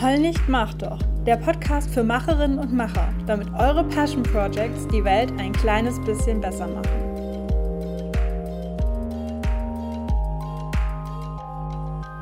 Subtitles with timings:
[0.00, 0.98] Heul nicht, mach doch.
[1.26, 6.40] Der Podcast für Macherinnen und Macher, damit eure Passion Projects die Welt ein kleines bisschen
[6.40, 7.07] besser machen.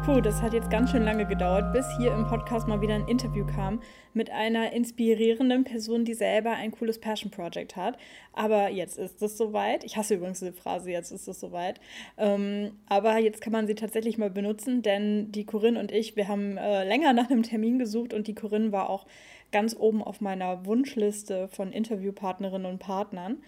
[0.07, 3.09] Puh, das hat jetzt ganz schön lange gedauert, bis hier im Podcast mal wieder ein
[3.09, 3.81] Interview kam
[4.15, 7.99] mit einer inspirierenden Person, die selber ein cooles Passion Project hat.
[8.33, 9.83] Aber jetzt ist es soweit.
[9.83, 11.81] Ich hasse übrigens diese Phrase, jetzt ist es soweit.
[12.19, 16.29] Ähm, aber jetzt kann man sie tatsächlich mal benutzen, denn die Corinne und ich, wir
[16.29, 19.07] haben äh, länger nach einem Termin gesucht und die Corinne war auch
[19.51, 23.39] ganz oben auf meiner Wunschliste von Interviewpartnerinnen und Partnern.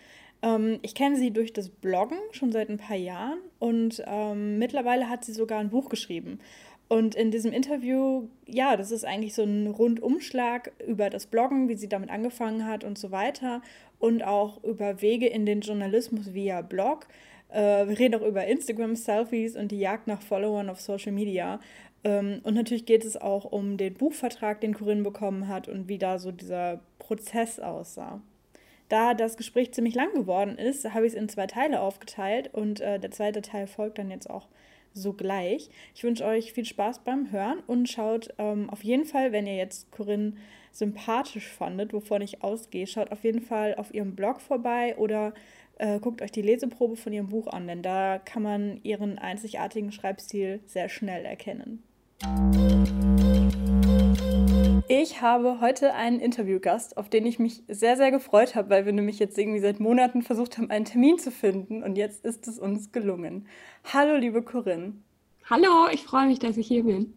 [0.42, 5.08] Ähm, ich kenne sie durch das Bloggen schon seit ein paar Jahren und ähm, mittlerweile
[5.08, 6.38] hat sie sogar ein Buch geschrieben.
[6.88, 11.74] Und in diesem Interview, ja, das ist eigentlich so ein Rundumschlag über das Bloggen, wie
[11.74, 13.60] sie damit angefangen hat und so weiter.
[13.98, 17.06] Und auch über Wege in den Journalismus via Blog.
[17.50, 21.60] Äh, wir reden auch über Instagram-Selfies und die Jagd nach Followern auf Social Media.
[22.04, 25.98] Ähm, und natürlich geht es auch um den Buchvertrag, den Corinne bekommen hat und wie
[25.98, 28.22] da so dieser Prozess aussah.
[28.88, 32.80] Da das Gespräch ziemlich lang geworden ist, habe ich es in zwei Teile aufgeteilt und
[32.80, 34.48] äh, der zweite Teil folgt dann jetzt auch
[34.94, 35.70] sogleich.
[35.94, 39.56] Ich wünsche euch viel Spaß beim Hören und schaut ähm, auf jeden Fall, wenn ihr
[39.56, 40.34] jetzt Corinne
[40.72, 45.34] sympathisch fandet, wovon ich ausgehe, schaut auf jeden Fall auf ihrem Blog vorbei oder
[45.78, 49.92] äh, guckt euch die Leseprobe von ihrem Buch an, denn da kann man ihren einzigartigen
[49.92, 51.82] Schreibstil sehr schnell erkennen.
[54.86, 58.92] Ich habe heute einen Interviewgast, auf den ich mich sehr, sehr gefreut habe, weil wir
[58.92, 62.58] nämlich jetzt irgendwie seit Monaten versucht haben, einen Termin zu finden und jetzt ist es
[62.58, 63.46] uns gelungen.
[63.92, 64.92] Hallo, liebe Corinne.
[65.48, 67.14] Hallo, ich freue mich, dass ich hier bin.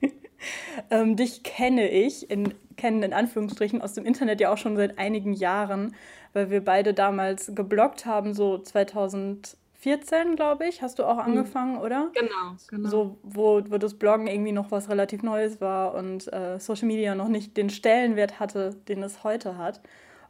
[0.90, 4.98] ähm, dich kenne ich, in, kennen in Anführungsstrichen, aus dem Internet ja auch schon seit
[4.98, 5.94] einigen Jahren,
[6.32, 9.56] weil wir beide damals gebloggt haben, so 2000.
[9.80, 11.20] 14, glaube ich, hast du auch mhm.
[11.20, 11.82] angefangen, mhm.
[11.82, 12.10] oder?
[12.12, 12.88] Genau, genau.
[12.88, 17.14] So, wo, wo das Bloggen irgendwie noch was relativ Neues war und äh, Social Media
[17.14, 19.80] noch nicht den Stellenwert hatte, den es heute hat.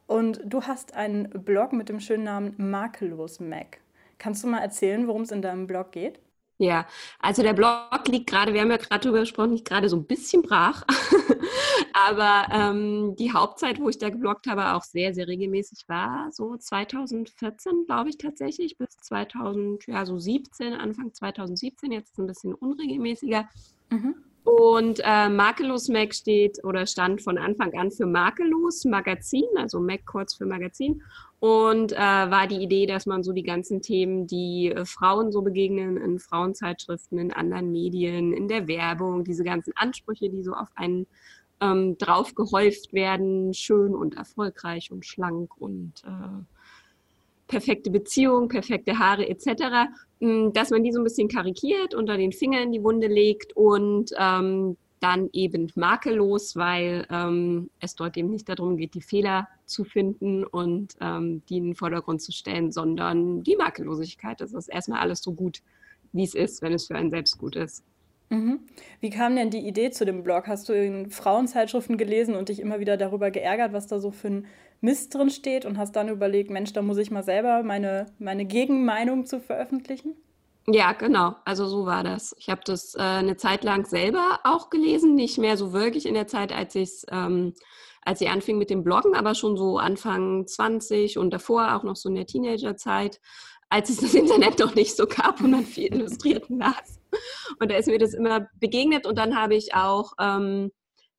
[0.06, 3.80] Und du hast einen Blog mit dem schönen Namen Makellos Mac.
[4.18, 6.20] Kannst du mal erzählen, worum es in deinem Blog geht?
[6.60, 6.86] Ja,
[7.20, 10.06] also der Blog liegt gerade, wir haben ja gerade darüber gesprochen, nicht gerade so ein
[10.06, 10.84] bisschen brach.
[11.92, 16.56] Aber ähm, die Hauptzeit, wo ich da gebloggt habe, auch sehr, sehr regelmäßig war so
[16.56, 23.48] 2014, glaube ich tatsächlich, bis 2017, ja, Anfang 2017, jetzt ein bisschen unregelmäßiger.
[23.90, 24.16] Mhm.
[24.48, 30.06] Und äh, Makellos Mac steht oder stand von Anfang an für Makellos Magazin, also Mac
[30.06, 31.02] kurz für Magazin.
[31.38, 35.42] Und äh, war die Idee, dass man so die ganzen Themen, die äh, Frauen so
[35.42, 40.70] begegnen in Frauenzeitschriften, in anderen Medien, in der Werbung, diese ganzen Ansprüche, die so auf
[40.76, 41.06] einen
[41.60, 46.42] ähm, drauf werden, schön und erfolgreich und schlank und äh,
[47.48, 49.90] perfekte Beziehung, perfekte Haare etc.,
[50.20, 54.10] dass man die so ein bisschen karikiert, unter den Finger in die Wunde legt und
[54.18, 59.84] ähm, dann eben makellos, weil ähm, es dort eben nicht darum geht, die Fehler zu
[59.84, 64.40] finden und ähm, die in den Vordergrund zu stellen, sondern die Makellosigkeit.
[64.40, 65.62] Das ist erstmal alles so gut,
[66.12, 67.84] wie es ist, wenn es für einen selbst gut ist.
[68.30, 68.60] Mhm.
[69.00, 70.48] Wie kam denn die Idee zu dem Blog?
[70.48, 74.28] Hast du in Frauenzeitschriften gelesen und dich immer wieder darüber geärgert, was da so für
[74.28, 74.46] ein
[74.80, 78.44] Mist drin steht und hast dann überlegt, Mensch, da muss ich mal selber meine, meine
[78.44, 80.14] Gegenmeinung zu veröffentlichen?
[80.66, 81.34] Ja, genau.
[81.44, 82.34] Also so war das.
[82.38, 86.14] Ich habe das äh, eine Zeit lang selber auch gelesen, nicht mehr so wirklich in
[86.14, 87.54] der Zeit, als ich ähm,
[88.08, 91.94] als ich anfing mit dem Bloggen, aber schon so Anfang 20 und davor auch noch
[91.94, 93.20] so in der Teenagerzeit,
[93.68, 97.00] als es das Internet noch nicht so gab und man viel Illustrierten las.
[97.60, 100.70] Und da ist mir das immer begegnet und dann habe ich auch ähm,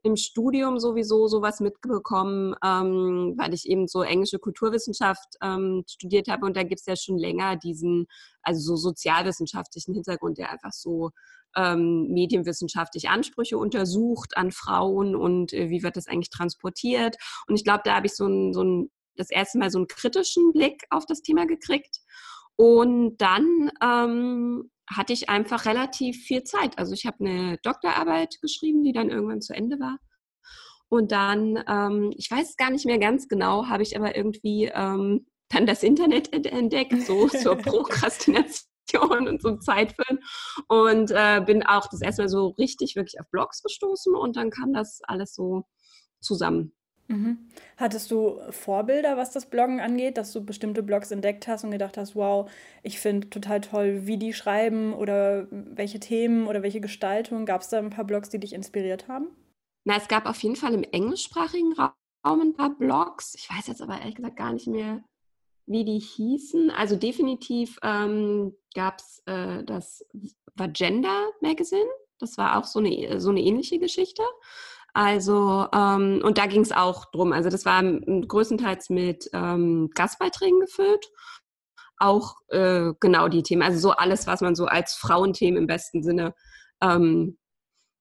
[0.02, 6.46] im Studium sowieso sowas mitbekommen, ähm, weil ich eben so englische Kulturwissenschaft ähm, studiert habe
[6.46, 8.08] und da gibt es ja schon länger diesen,
[8.42, 11.12] also so sozialwissenschaftlichen Hintergrund, der einfach so
[11.56, 17.18] ähm, medienwissenschaftlich Ansprüche untersucht an Frauen und äh, wie wird das eigentlich transportiert.
[17.48, 19.88] Und ich glaube, da habe ich so ein, so ein, das erste Mal so einen
[19.88, 22.00] kritischen Blick auf das Thema gekriegt.
[22.56, 26.78] Und dann ähm, hatte ich einfach relativ viel Zeit.
[26.78, 30.00] Also ich habe eine Doktorarbeit geschrieben, die dann irgendwann zu Ende war.
[30.90, 35.28] Und dann, ähm, ich weiß gar nicht mehr ganz genau, habe ich aber irgendwie ähm,
[35.50, 40.20] dann das Internet entdeckt, so zur Prokrastination und zum Zeitfüllen.
[40.68, 44.50] Und äh, bin auch das erste Mal so richtig wirklich auf Blogs gestoßen und dann
[44.50, 45.66] kam das alles so
[46.20, 46.74] zusammen.
[47.10, 47.40] Mhm.
[47.78, 51.98] Hattest du Vorbilder, was das Bloggen angeht, dass du bestimmte Blogs entdeckt hast und gedacht
[51.98, 52.50] hast, wow,
[52.84, 57.48] ich finde total toll, wie die schreiben oder welche Themen oder welche Gestaltung?
[57.48, 59.28] Gab es da ein paar Blogs, die dich inspiriert haben?
[59.86, 63.34] Na, es gab auf jeden Fall im englischsprachigen Raum ein paar Blogs.
[63.34, 65.04] Ich weiß jetzt aber ehrlich gesagt gar nicht mehr,
[65.66, 66.70] wie die hießen.
[66.70, 70.06] Also definitiv ähm, gab es äh, das
[70.54, 71.90] Vagenda Magazine.
[72.20, 74.22] Das war auch so eine, so eine ähnliche Geschichte.
[74.94, 77.32] Also, ähm, und da ging es auch drum.
[77.34, 81.10] Also, das war größtenteils mit ähm, Gastbeiträgen gefüllt.
[81.98, 86.02] Auch äh, genau die Themen, also so alles, was man so als Frauenthemen im besten
[86.02, 86.34] Sinne
[86.82, 87.38] ähm,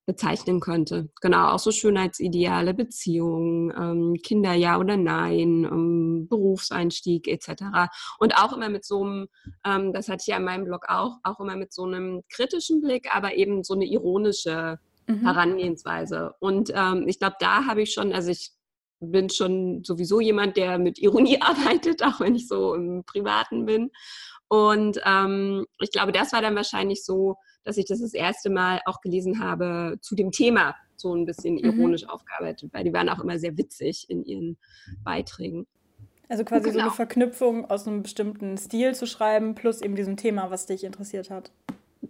[0.08, 1.11] bezeichnen könnte.
[1.20, 7.91] Genau, auch so Schönheitsideale, Beziehungen, ähm, Kinder ja oder nein, ähm, Berufseinstieg etc.
[8.19, 9.29] Und auch immer mit so einem,
[9.67, 12.81] ähm, das hatte ich ja in meinem Blog auch, auch immer mit so einem kritischen
[12.81, 15.22] Blick, aber eben so eine ironische mhm.
[15.22, 16.34] Herangehensweise.
[16.38, 18.52] Und ähm, ich glaube, da habe ich schon, also ich
[19.00, 23.90] bin schon sowieso jemand, der mit Ironie arbeitet, auch wenn ich so im Privaten bin.
[24.49, 28.81] Und ähm, ich glaube, das war dann wahrscheinlich so, dass ich das das erste Mal
[28.87, 31.64] auch gelesen habe zu dem Thema, so ein bisschen mhm.
[31.64, 32.10] ironisch mhm.
[32.10, 34.56] aufgearbeitet, weil die waren auch immer sehr witzig in ihren
[35.05, 35.66] Beiträgen.
[36.28, 36.72] Also quasi genau.
[36.72, 36.94] so eine genau.
[36.94, 41.50] Verknüpfung aus einem bestimmten Stil zu schreiben, plus eben diesem Thema, was dich interessiert hat.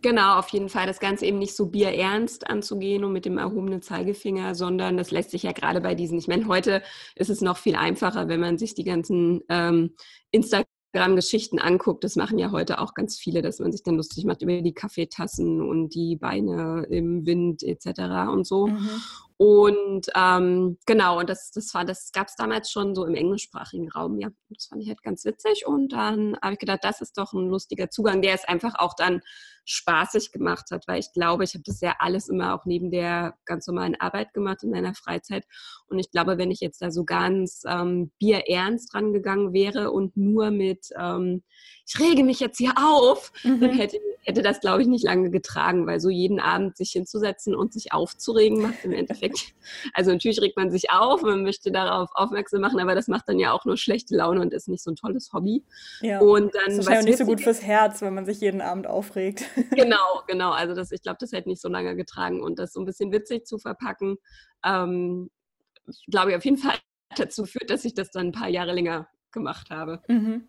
[0.00, 0.87] Genau, auf jeden Fall.
[0.87, 5.31] Das Ganze eben nicht so bierernst anzugehen und mit dem erhobenen Zeigefinger, sondern das lässt
[5.31, 6.19] sich ja gerade bei diesen.
[6.19, 6.83] Ich meine, heute
[7.17, 9.95] ist es noch viel einfacher, wenn man sich die ganzen ähm,
[10.31, 10.67] Instagram
[11.17, 14.43] Geschichten anguckt, das machen ja heute auch ganz viele, dass man sich dann lustig macht
[14.43, 18.31] über die Kaffeetassen und die Beine im Wind etc.
[18.33, 18.69] und so.
[18.69, 18.89] Mhm.
[19.37, 24.19] Und ähm, genau, und das, das, das gab es damals schon so im englischsprachigen Raum,
[24.19, 24.31] ja.
[24.49, 25.65] Das fand ich halt ganz witzig.
[25.67, 28.95] Und dann habe ich gedacht, das ist doch ein lustiger Zugang, der es einfach auch
[28.97, 29.21] dann
[29.69, 33.35] spaßig gemacht hat, weil ich glaube, ich habe das ja alles immer auch neben der
[33.44, 35.44] ganz normalen Arbeit gemacht in meiner Freizeit.
[35.88, 40.50] Und ich glaube, wenn ich jetzt da so ganz ähm, bierernst rangegangen wäre und nur
[40.50, 41.43] mit, ähm,
[41.87, 43.61] ich rege mich jetzt hier auf, mhm.
[43.61, 47.55] dann hätte, hätte das, glaube ich, nicht lange getragen, weil so jeden Abend sich hinzusetzen
[47.55, 49.38] und sich aufzuregen macht im Endeffekt.
[49.93, 53.38] Also natürlich regt man sich auf, man möchte darauf aufmerksam machen, aber das macht dann
[53.38, 55.62] ja auch nur schlechte Laune und ist nicht so ein tolles Hobby.
[56.00, 56.21] Ja.
[56.21, 58.87] Und dann, das ist wahrscheinlich nicht so gut fürs Herz, wenn man sich jeden Abend
[58.87, 59.44] aufregt.
[59.71, 60.51] Genau, genau.
[60.51, 63.13] Also das, ich glaube, das hätte nicht so lange getragen und das so ein bisschen
[63.13, 64.17] witzig zu verpacken,
[64.65, 65.31] ähm,
[66.11, 66.77] glaube ich auf jeden Fall
[67.17, 70.03] dazu führt, dass ich das dann ein paar Jahre länger gemacht habe.
[70.09, 70.47] Mhm.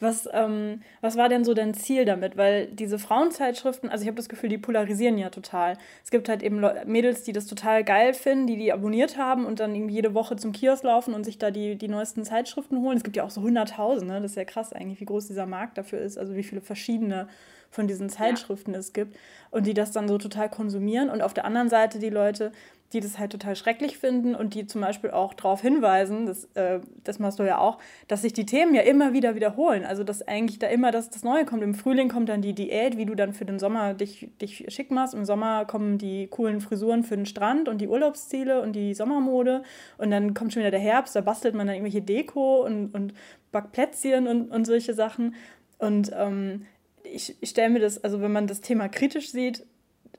[0.00, 2.36] Was, ähm, was war denn so dein Ziel damit?
[2.36, 5.76] Weil diese Frauenzeitschriften, also ich habe das Gefühl, die polarisieren ja total.
[6.04, 9.60] Es gibt halt eben Mädels, die das total geil finden, die die abonniert haben und
[9.60, 12.96] dann irgendwie jede Woche zum Kiosk laufen und sich da die, die neuesten Zeitschriften holen.
[12.96, 14.20] Es gibt ja auch so Hunderttausende, ne?
[14.20, 17.28] das ist ja krass eigentlich, wie groß dieser Markt dafür ist, also wie viele verschiedene
[17.70, 18.80] von diesen Zeitschriften ja.
[18.80, 19.16] es gibt
[19.50, 21.08] und die das dann so total konsumieren.
[21.08, 22.52] Und auf der anderen Seite die Leute,
[22.92, 26.80] die das halt total schrecklich finden und die zum Beispiel auch darauf hinweisen, das, äh,
[27.04, 27.78] das machst du ja auch,
[28.08, 29.84] dass sich die Themen ja immer wieder wiederholen.
[29.84, 31.62] Also dass eigentlich da immer das, das Neue kommt.
[31.62, 34.90] Im Frühling kommt dann die Diät, wie du dann für den Sommer dich, dich schick
[34.90, 35.14] machst.
[35.14, 39.62] Im Sommer kommen die coolen Frisuren für den Strand und die Urlaubsziele und die Sommermode.
[39.96, 43.14] Und dann kommt schon wieder der Herbst, da bastelt man dann irgendwelche Deko und, und
[43.52, 45.34] backt und, und solche Sachen.
[45.78, 46.66] Und ähm,
[47.04, 49.64] ich, ich stelle mir das, also wenn man das Thema kritisch sieht,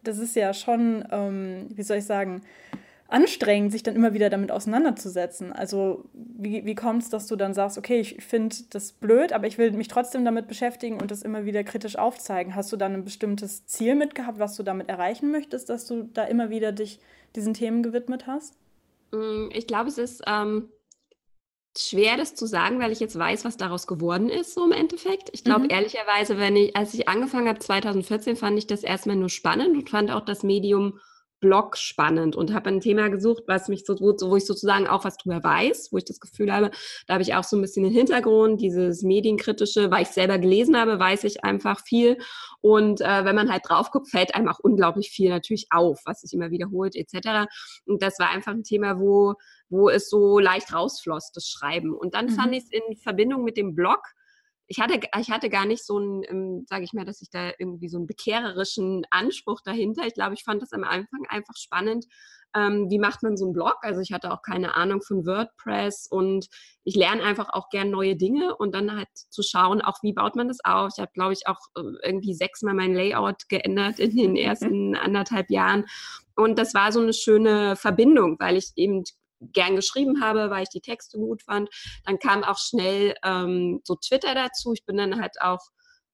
[0.03, 2.41] das ist ja schon, ähm, wie soll ich sagen,
[3.11, 5.51] anstrengend, sich dann immer wieder damit auseinanderzusetzen.
[5.51, 9.47] Also wie, wie kommt es, dass du dann sagst, okay, ich finde das blöd, aber
[9.47, 12.55] ich will mich trotzdem damit beschäftigen und das immer wieder kritisch aufzeigen?
[12.55, 16.23] Hast du dann ein bestimmtes Ziel mitgehabt, was du damit erreichen möchtest, dass du da
[16.23, 16.99] immer wieder dich
[17.35, 18.55] diesen Themen gewidmet hast?
[19.11, 20.69] Mm, ich glaube, es ist ähm,
[21.77, 25.29] schwer, das zu sagen, weil ich jetzt weiß, was daraus geworden ist, so im Endeffekt.
[25.31, 25.69] Ich glaube, mhm.
[25.69, 29.89] ehrlicherweise, wenn ich, als ich angefangen habe, 2014, fand ich das erstmal nur spannend und
[29.89, 30.99] fand auch das Medium
[31.41, 35.17] Blog spannend und habe ein Thema gesucht, was mich so, wo ich sozusagen auch was
[35.17, 36.69] drüber weiß, wo ich das Gefühl habe,
[37.07, 40.77] da habe ich auch so ein bisschen den Hintergrund, dieses medienkritische, weil ich selber gelesen
[40.77, 42.19] habe, weiß ich einfach viel
[42.61, 46.21] und äh, wenn man halt drauf guckt, fällt einem auch unglaublich viel natürlich auf, was
[46.21, 47.49] sich immer wiederholt etc.
[47.85, 49.33] Und das war einfach ein Thema, wo
[49.71, 51.95] wo es so leicht rausfloss, das Schreiben.
[51.95, 52.35] Und dann mhm.
[52.35, 54.01] fand ich es in Verbindung mit dem Blog
[54.71, 57.51] ich hatte, ich hatte gar nicht so einen, ähm, sage ich mal, dass ich da
[57.59, 60.07] irgendwie so einen bekehrerischen Anspruch dahinter.
[60.07, 62.05] Ich glaube, ich fand das am Anfang einfach spannend.
[62.55, 63.75] Ähm, wie macht man so einen Blog?
[63.81, 66.47] Also ich hatte auch keine Ahnung von WordPress und
[66.85, 70.37] ich lerne einfach auch gern neue Dinge und dann halt zu schauen, auch wie baut
[70.37, 70.93] man das auf.
[70.95, 75.49] Ich habe, glaube ich, auch äh, irgendwie sechsmal mein Layout geändert in den ersten anderthalb
[75.49, 75.83] Jahren.
[76.37, 79.03] Und das war so eine schöne Verbindung, weil ich eben
[79.53, 81.69] gern geschrieben habe, weil ich die Texte gut fand.
[82.05, 84.73] Dann kam auch schnell ähm, so Twitter dazu.
[84.73, 85.59] Ich bin dann halt auch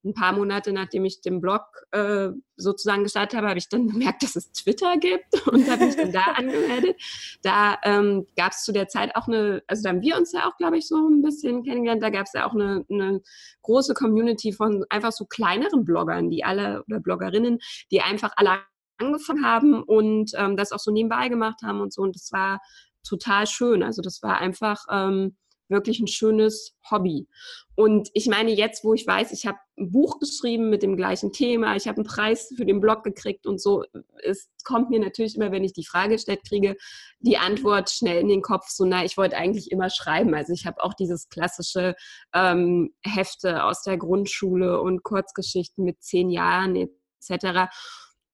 [0.07, 4.23] ein paar Monate nachdem ich den Blog äh, sozusagen gestartet habe, habe ich dann bemerkt,
[4.23, 6.95] dass es Twitter gibt und habe mich dann da angemeldet.
[7.43, 10.47] Da ähm, gab es zu der Zeit auch eine, also da haben wir uns ja
[10.47, 12.01] auch, glaube ich, so ein bisschen kennengelernt.
[12.01, 13.21] Da gab es ja auch eine, eine
[13.63, 17.59] große Community von einfach so kleineren Bloggern, die alle oder Bloggerinnen,
[17.91, 18.59] die einfach alle
[18.99, 22.01] angefangen haben und ähm, das auch so nebenbei gemacht haben und so.
[22.01, 22.59] Und das war
[23.07, 23.83] total schön.
[23.83, 25.35] Also das war einfach ähm,
[25.69, 27.27] wirklich ein schönes Hobby.
[27.75, 31.31] Und ich meine, jetzt, wo ich weiß, ich habe ein Buch geschrieben mit dem gleichen
[31.31, 33.83] Thema, ich habe einen Preis für den Blog gekriegt und so,
[34.23, 36.75] es kommt mir natürlich immer, wenn ich die Frage gestellt kriege,
[37.19, 40.33] die Antwort schnell in den Kopf, so, na, ich wollte eigentlich immer schreiben.
[40.33, 41.95] Also ich habe auch dieses klassische
[42.33, 47.69] ähm, Hefte aus der Grundschule und Kurzgeschichten mit zehn Jahren etc.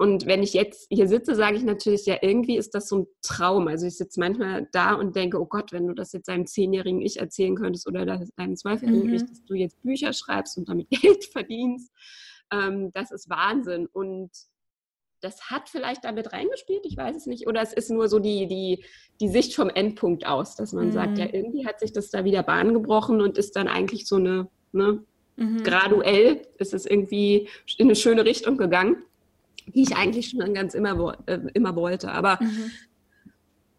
[0.03, 3.07] Und wenn ich jetzt hier sitze, sage ich natürlich, ja, irgendwie ist das so ein
[3.21, 3.69] Traum.
[3.69, 7.01] Also ich sitze manchmal da und denke, oh Gott, wenn du das jetzt deinem zehnjährigen
[7.01, 8.05] Ich erzählen könntest oder
[8.35, 9.13] deinem zwölfjährigen mhm.
[9.13, 11.89] Ich, dass du jetzt Bücher schreibst und damit Geld verdienst,
[12.51, 13.87] ähm, das ist Wahnsinn.
[13.93, 14.29] Und
[15.21, 17.47] das hat vielleicht damit reingespielt, ich weiß es nicht.
[17.47, 18.83] Oder es ist nur so die, die,
[19.21, 20.91] die Sicht vom Endpunkt aus, dass man mhm.
[20.91, 24.17] sagt, ja, irgendwie hat sich das da wieder Bahn gebrochen und ist dann eigentlich so
[24.17, 25.01] eine, ne,
[25.37, 25.63] mhm.
[25.63, 28.97] graduell ist es irgendwie in eine schöne Richtung gegangen
[29.67, 32.11] die ich eigentlich schon ganz immer, äh, immer wollte.
[32.11, 32.71] Aber mhm.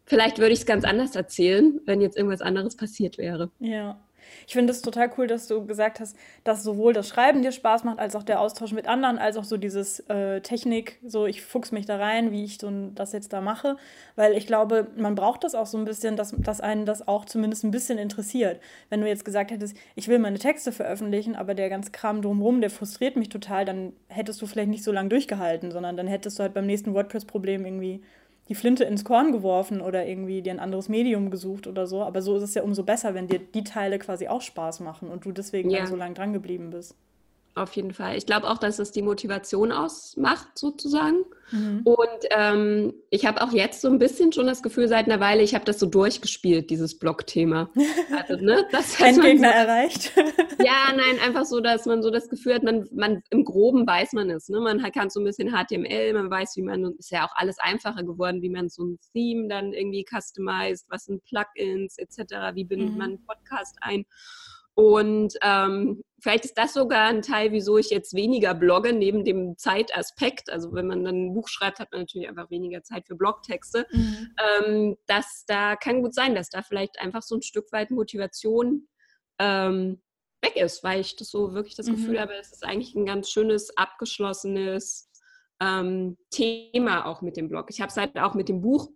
[0.04, 3.50] vielleicht würde ich es ganz anders erzählen, wenn jetzt irgendwas anderes passiert wäre.
[3.58, 4.03] Ja.
[4.46, 7.84] Ich finde es total cool, dass du gesagt hast, dass sowohl das Schreiben dir Spaß
[7.84, 11.42] macht, als auch der Austausch mit anderen, als auch so dieses äh, Technik, so ich
[11.42, 13.76] fuchs mich da rein, wie ich so das jetzt da mache.
[14.16, 17.24] Weil ich glaube, man braucht das auch so ein bisschen, dass, dass einen das auch
[17.24, 18.60] zumindest ein bisschen interessiert.
[18.90, 22.60] Wenn du jetzt gesagt hättest, ich will meine Texte veröffentlichen, aber der ganze Kram drumherum,
[22.60, 26.38] der frustriert mich total, dann hättest du vielleicht nicht so lange durchgehalten, sondern dann hättest
[26.38, 28.02] du halt beim nächsten WordPress-Problem irgendwie
[28.48, 32.02] die Flinte ins Korn geworfen oder irgendwie dir ein anderes Medium gesucht oder so.
[32.02, 35.08] Aber so ist es ja umso besser, wenn dir die Teile quasi auch Spaß machen
[35.08, 35.86] und du deswegen ja.
[35.86, 36.94] so lange dran geblieben bist.
[37.56, 38.16] Auf jeden Fall.
[38.16, 41.24] Ich glaube auch, dass es die Motivation ausmacht, sozusagen.
[41.52, 41.82] Mhm.
[41.84, 45.40] Und ähm, ich habe auch jetzt so ein bisschen schon das Gefühl seit einer Weile,
[45.42, 47.70] ich habe das so durchgespielt, dieses Blog-Thema.
[48.28, 50.12] Also, ne, das Endgegner so, erreicht.
[50.64, 54.12] ja, nein, einfach so, dass man so das Gefühl hat, man, man im Groben weiß
[54.12, 54.48] man es.
[54.48, 54.60] Ne?
[54.60, 58.02] Man kann so ein bisschen HTML, man weiß, wie man, ist ja auch alles einfacher
[58.02, 62.92] geworden, wie man so ein Theme dann irgendwie customized, was sind Plugins etc., wie bindet
[62.92, 62.98] mhm.
[62.98, 64.06] man einen Podcast ein.
[64.74, 69.56] Und ähm, vielleicht ist das sogar ein Teil, wieso ich jetzt weniger blogge, neben dem
[69.56, 70.50] Zeitaspekt.
[70.50, 73.86] Also wenn man dann ein Buch schreibt, hat man natürlich einfach weniger Zeit für Blogtexte.
[73.92, 74.34] Mhm.
[74.66, 78.88] Ähm, das da kann gut sein, dass da vielleicht einfach so ein Stück weit Motivation
[79.38, 80.02] ähm,
[80.42, 81.96] weg ist, weil ich das so wirklich das mhm.
[81.96, 85.08] Gefühl habe, es ist eigentlich ein ganz schönes, abgeschlossenes
[85.60, 87.66] ähm, Thema auch mit dem Blog.
[87.70, 88.90] Ich habe es halt auch mit dem Buch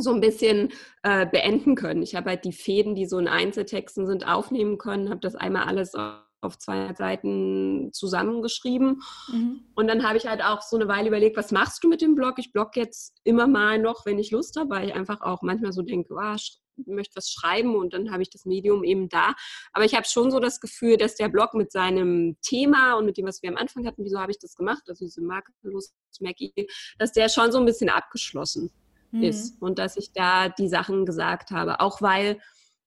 [0.00, 0.70] so ein bisschen
[1.02, 2.02] äh, beenden können.
[2.02, 5.64] Ich habe halt die Fäden, die so in Einzeltexten sind, aufnehmen können, habe das einmal
[5.64, 5.94] alles
[6.42, 9.02] auf zwei Seiten zusammengeschrieben.
[9.28, 9.60] Mhm.
[9.74, 12.14] Und dann habe ich halt auch so eine Weile überlegt, was machst du mit dem
[12.14, 12.38] Blog?
[12.38, 15.72] Ich blog jetzt immer mal noch, wenn ich Lust habe, weil ich einfach auch manchmal
[15.72, 19.34] so denke, oh, ich möchte was schreiben und dann habe ich das Medium eben da.
[19.72, 23.18] Aber ich habe schon so das Gefühl, dass der Blog mit seinem Thema und mit
[23.18, 26.52] dem, was wir am Anfang hatten, wieso habe ich das gemacht, also diese Markenlust, Mackie,
[26.98, 28.70] dass der schon so ein bisschen abgeschlossen
[29.10, 29.22] mhm.
[29.22, 31.80] ist und dass ich da die Sachen gesagt habe.
[31.80, 32.38] Auch weil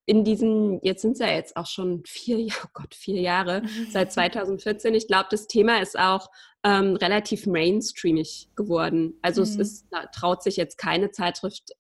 [0.05, 4.11] in diesen, jetzt sind es ja jetzt auch schon vier, oh Gott, vier Jahre, seit
[4.13, 4.93] 2014.
[4.93, 6.29] Ich glaube, das Thema ist auch
[6.63, 9.17] ähm, relativ mainstreamig geworden.
[9.21, 9.47] Also mhm.
[9.47, 11.71] es ist, traut sich jetzt keine Zeitschrift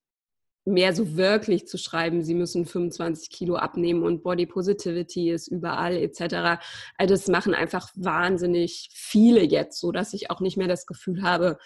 [0.65, 5.97] mehr so wirklich zu schreiben, sie müssen 25 Kilo abnehmen und Body Positivity ist überall
[5.97, 6.61] etc.
[6.97, 11.21] Also das machen einfach wahnsinnig viele jetzt, so dass ich auch nicht mehr das Gefühl
[11.21, 11.57] habe,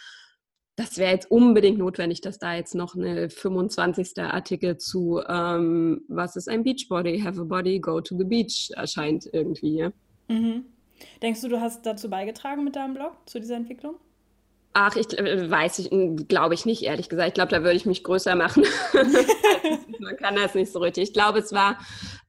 [0.77, 4.19] das wäre jetzt unbedingt notwendig, dass da jetzt noch eine 25.
[4.19, 9.27] Artikel zu ähm, was ist ein Beachbody, have a body, go to the beach erscheint
[9.34, 9.89] irgendwie.
[10.27, 10.65] Mhm.
[11.22, 13.96] Denkst du, du hast dazu beigetragen mit deinem Blog, zu dieser Entwicklung?
[14.79, 17.29] Ach, ich äh, weiß ich, glaube ich nicht, ehrlich gesagt.
[17.29, 18.63] Ich glaube, da würde ich mich größer machen.
[20.00, 21.05] Man kann das nicht so richtig.
[21.05, 21.79] Ich glaube, es war,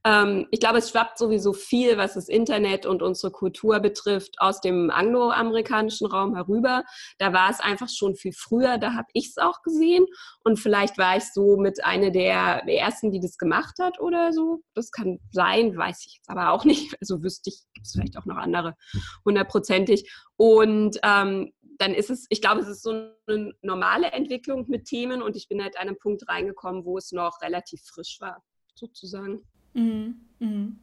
[0.03, 4.61] ähm, ich glaube, es schwappt sowieso viel, was das Internet und unsere Kultur betrifft, aus
[4.61, 6.85] dem angloamerikanischen Raum herüber.
[7.19, 10.07] Da war es einfach schon viel früher, da habe ich es auch gesehen.
[10.43, 14.63] Und vielleicht war ich so mit einer der ersten, die das gemacht hat oder so.
[14.73, 16.95] Das kann sein, weiß ich jetzt aber auch nicht.
[16.99, 18.75] Also wüsste ich, gibt es vielleicht auch noch andere,
[19.23, 20.11] hundertprozentig.
[20.35, 25.21] Und ähm, dann ist es, ich glaube, es ist so eine normale Entwicklung mit Themen
[25.21, 28.43] und ich bin halt an einem Punkt reingekommen, wo es noch relativ frisch war,
[28.75, 29.41] sozusagen.
[29.73, 30.19] Mhm.
[30.39, 30.79] Mhm.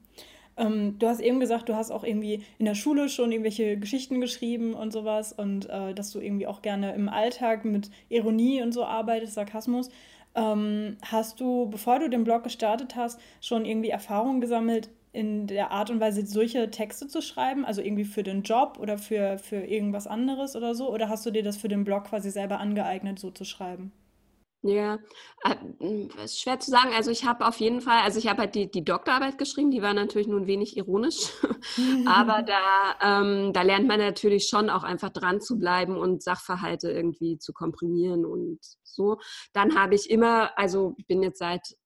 [0.56, 4.22] Ähm, du hast eben gesagt, du hast auch irgendwie in der Schule schon irgendwelche Geschichten
[4.22, 8.72] geschrieben und sowas und äh, dass du irgendwie auch gerne im Alltag mit Ironie und
[8.72, 9.90] so arbeitest, Sarkasmus.
[10.34, 15.70] Ähm, hast du, bevor du den Blog gestartet hast, schon irgendwie Erfahrungen gesammelt in der
[15.70, 17.64] Art und Weise, solche Texte zu schreiben?
[17.64, 20.92] Also irgendwie für den Job oder für, für irgendwas anderes oder so?
[20.92, 23.92] Oder hast du dir das für den Blog quasi selber angeeignet, so zu schreiben?
[24.62, 24.98] Ja,
[25.44, 26.90] äh, ist schwer zu sagen.
[26.94, 29.80] Also ich habe auf jeden Fall, also ich habe halt die, die Doktorarbeit geschrieben, die
[29.80, 31.30] war natürlich nun wenig ironisch,
[32.06, 36.90] aber da, ähm, da lernt man natürlich schon auch einfach dran zu bleiben und Sachverhalte
[36.90, 39.18] irgendwie zu komprimieren und so.
[39.52, 41.76] Dann habe ich immer, also ich bin jetzt seit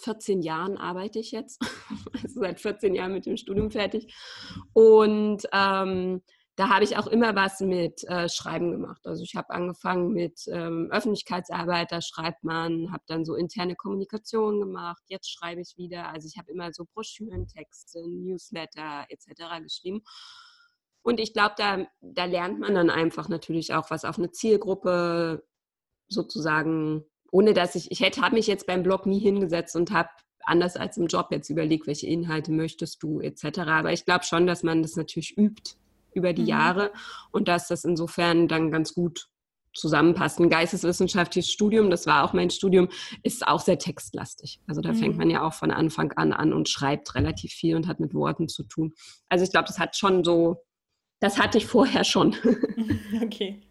[0.00, 1.60] 14 Jahren arbeite ich jetzt.
[2.12, 4.12] also seit 14 Jahren mit dem Studium fertig.
[4.72, 6.22] Und ähm,
[6.60, 9.06] da habe ich auch immer was mit äh, Schreiben gemacht.
[9.06, 14.60] Also ich habe angefangen mit ähm, Öffentlichkeitsarbeit, da schreibt man, habe dann so interne Kommunikation
[14.60, 16.08] gemacht, jetzt schreibe ich wieder.
[16.08, 19.62] Also ich habe immer so Broschüren, Texte, Newsletter etc.
[19.62, 20.02] geschrieben.
[21.02, 25.42] Und ich glaube, da, da lernt man dann einfach natürlich auch was auf eine Zielgruppe
[26.08, 30.10] sozusagen, ohne dass ich, ich hätte, habe mich jetzt beim Blog nie hingesetzt und habe
[30.44, 33.60] anders als im Job jetzt überlegt, welche Inhalte möchtest du etc.
[33.66, 35.72] Aber ich glaube schon, dass man das natürlich übt
[36.12, 36.48] über die mhm.
[36.48, 36.92] Jahre
[37.30, 39.28] und dass das insofern dann ganz gut
[39.72, 40.40] zusammenpasst.
[40.40, 42.88] Ein geisteswissenschaftliches Studium, das war auch mein Studium,
[43.22, 44.60] ist auch sehr textlastig.
[44.66, 44.96] Also da mhm.
[44.96, 48.14] fängt man ja auch von Anfang an an und schreibt relativ viel und hat mit
[48.14, 48.94] Worten zu tun.
[49.28, 50.64] Also ich glaube, das hat schon so,
[51.20, 52.34] das hatte ich vorher schon.
[53.22, 53.62] Okay.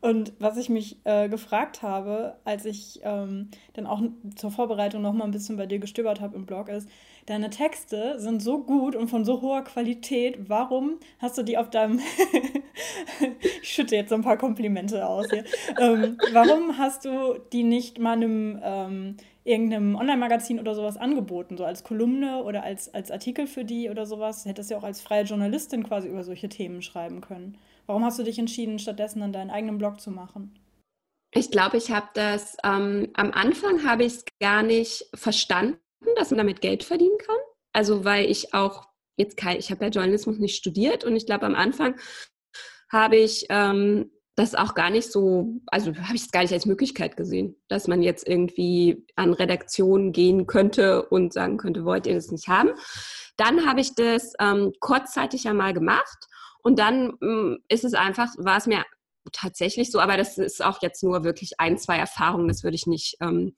[0.00, 4.02] Und was ich mich äh, gefragt habe, als ich ähm, dann auch
[4.36, 6.88] zur Vorbereitung noch mal ein bisschen bei dir gestöbert habe im Blog, ist,
[7.26, 10.48] deine Texte sind so gut und von so hoher Qualität.
[10.48, 12.00] Warum hast du die auf deinem...
[13.62, 15.44] ich schütte jetzt so ein paar Komplimente aus hier.
[15.80, 18.60] Ähm, warum hast du die nicht mal einem...
[18.62, 23.90] Ähm, irgendeinem Online-Magazin oder sowas angeboten, so als Kolumne oder als, als Artikel für die
[23.90, 24.46] oder sowas.
[24.46, 27.58] Hättest ja auch als freie Journalistin quasi über solche Themen schreiben können.
[27.86, 30.58] Warum hast du dich entschieden, stattdessen dann deinen eigenen Blog zu machen?
[31.32, 35.78] Ich glaube, ich habe das ähm, am Anfang habe ich es gar nicht verstanden,
[36.16, 37.36] dass man damit Geld verdienen kann.
[37.72, 41.46] Also weil ich auch jetzt kein, ich habe ja Journalismus nicht studiert und ich glaube
[41.46, 41.96] am Anfang
[42.90, 46.66] habe ich ähm, das auch gar nicht so, also habe ich es gar nicht als
[46.66, 52.14] Möglichkeit gesehen, dass man jetzt irgendwie an Redaktionen gehen könnte und sagen könnte, wollt ihr
[52.14, 52.70] das nicht haben?
[53.36, 56.28] Dann habe ich das ähm, kurzzeitig ja mal gemacht
[56.64, 58.84] und dann ähm, ist es einfach, war es mir
[59.32, 62.86] tatsächlich so, aber das ist auch jetzt nur wirklich ein, zwei Erfahrungen, das würde ich
[62.86, 63.54] nicht ähm,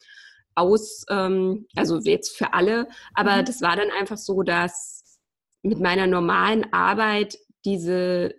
[0.56, 3.44] aus, ähm, also jetzt für alle, aber mhm.
[3.44, 5.18] das war dann einfach so, dass
[5.62, 8.34] mit meiner normalen Arbeit diese,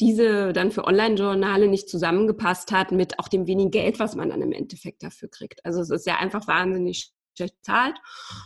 [0.00, 4.42] diese dann für Online-Journale nicht zusammengepasst hat mit auch dem wenigen Geld, was man dann
[4.42, 5.64] im Endeffekt dafür kriegt.
[5.64, 7.12] Also es ist ja einfach wahnsinnig
[7.62, 7.96] zahlt.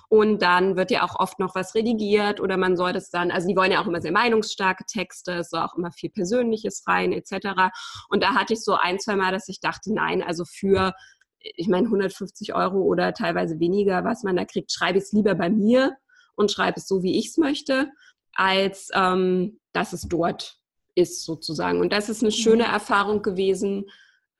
[0.09, 3.49] Und dann wird ja auch oft noch was redigiert oder man soll das dann, also
[3.49, 7.13] die wollen ja auch immer sehr meinungsstarke Texte, es soll auch immer viel Persönliches rein
[7.13, 7.71] etc.
[8.09, 10.95] Und da hatte ich so ein, zwei Mal, dass ich dachte, nein, also für
[11.41, 15.35] ich meine 150 Euro oder teilweise weniger, was man da kriegt, schreibe ich es lieber
[15.35, 15.97] bei mir
[16.35, 17.91] und schreibe es so, wie ich es möchte,
[18.35, 20.59] als ähm, dass es dort
[20.95, 21.81] ist sozusagen.
[21.81, 22.73] Und das ist eine schöne mhm.
[22.73, 23.87] Erfahrung gewesen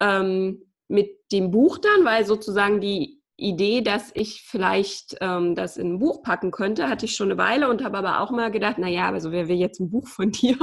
[0.01, 5.95] ähm, mit dem Buch dann, weil sozusagen die Idee, dass ich vielleicht ähm, das in
[5.95, 8.79] ein Buch packen könnte, hatte ich schon eine Weile und habe aber auch mal gedacht,
[8.79, 10.59] naja, aber so wer will jetzt ein Buch von dir?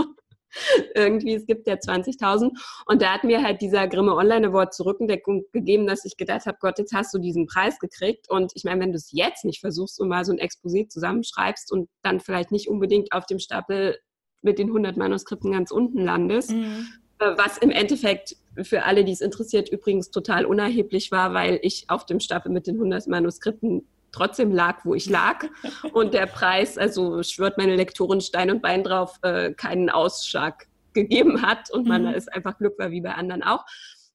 [0.94, 2.52] Irgendwie, es gibt ja 20.000.
[2.86, 6.46] Und da hat mir halt dieser Grimme Online Award zur Rückendeckung gegeben, dass ich gedacht
[6.46, 8.30] habe, Gott, jetzt hast du diesen Preis gekriegt.
[8.30, 11.72] Und ich meine, wenn du es jetzt nicht versuchst und mal so ein Exposé zusammenschreibst
[11.72, 13.98] und dann vielleicht nicht unbedingt auf dem Stapel
[14.42, 16.52] mit den 100 Manuskripten ganz unten landest.
[16.52, 16.88] Mhm.
[17.20, 21.90] Äh, was im Endeffekt für alle, die es interessiert, übrigens total unerheblich war, weil ich
[21.90, 25.46] auf dem Stapel mit den 100 Manuskripten trotzdem lag, wo ich lag.
[25.94, 31.42] Und der Preis, also schwört meine Lektorin Stein und Bein drauf, äh, keinen Ausschlag gegeben
[31.42, 32.14] hat und man mhm.
[32.14, 33.66] ist einfach Glück war wie bei anderen auch.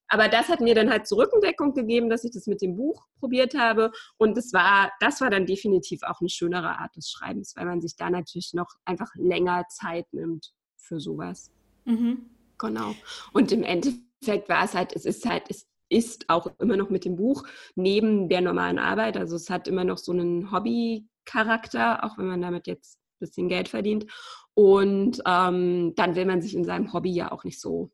[0.08, 3.06] Aber das hat mir dann halt zur Rückendeckung gegeben, dass ich das mit dem Buch
[3.20, 3.92] probiert habe.
[4.16, 7.80] Und das war, das war dann definitiv auch eine schönere Art des Schreibens, weil man
[7.80, 11.52] sich da natürlich noch einfach länger Zeit nimmt für sowas.
[11.84, 12.28] Mhm.
[12.60, 12.94] Genau.
[13.32, 17.04] Und im Endeffekt war es halt, es ist halt, es ist auch immer noch mit
[17.04, 17.44] dem Buch
[17.74, 19.16] neben der normalen Arbeit.
[19.16, 23.48] Also es hat immer noch so einen Hobby-Charakter, auch wenn man damit jetzt ein bisschen
[23.48, 24.06] Geld verdient.
[24.54, 27.90] Und ähm, dann will man sich in seinem Hobby ja auch nicht so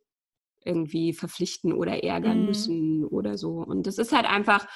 [0.65, 2.47] irgendwie verpflichten oder ärgern mhm.
[2.47, 3.59] müssen oder so.
[3.59, 4.67] Und das ist halt einfach,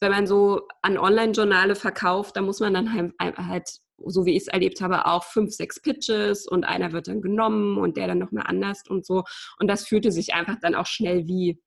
[0.00, 4.48] wenn man so an Online-Journale verkauft, da muss man dann halt, so wie ich es
[4.48, 8.44] erlebt habe, auch fünf, sechs Pitches und einer wird dann genommen und der dann nochmal
[8.46, 9.24] anders und so.
[9.58, 11.60] Und das fühlte sich einfach dann auch schnell wie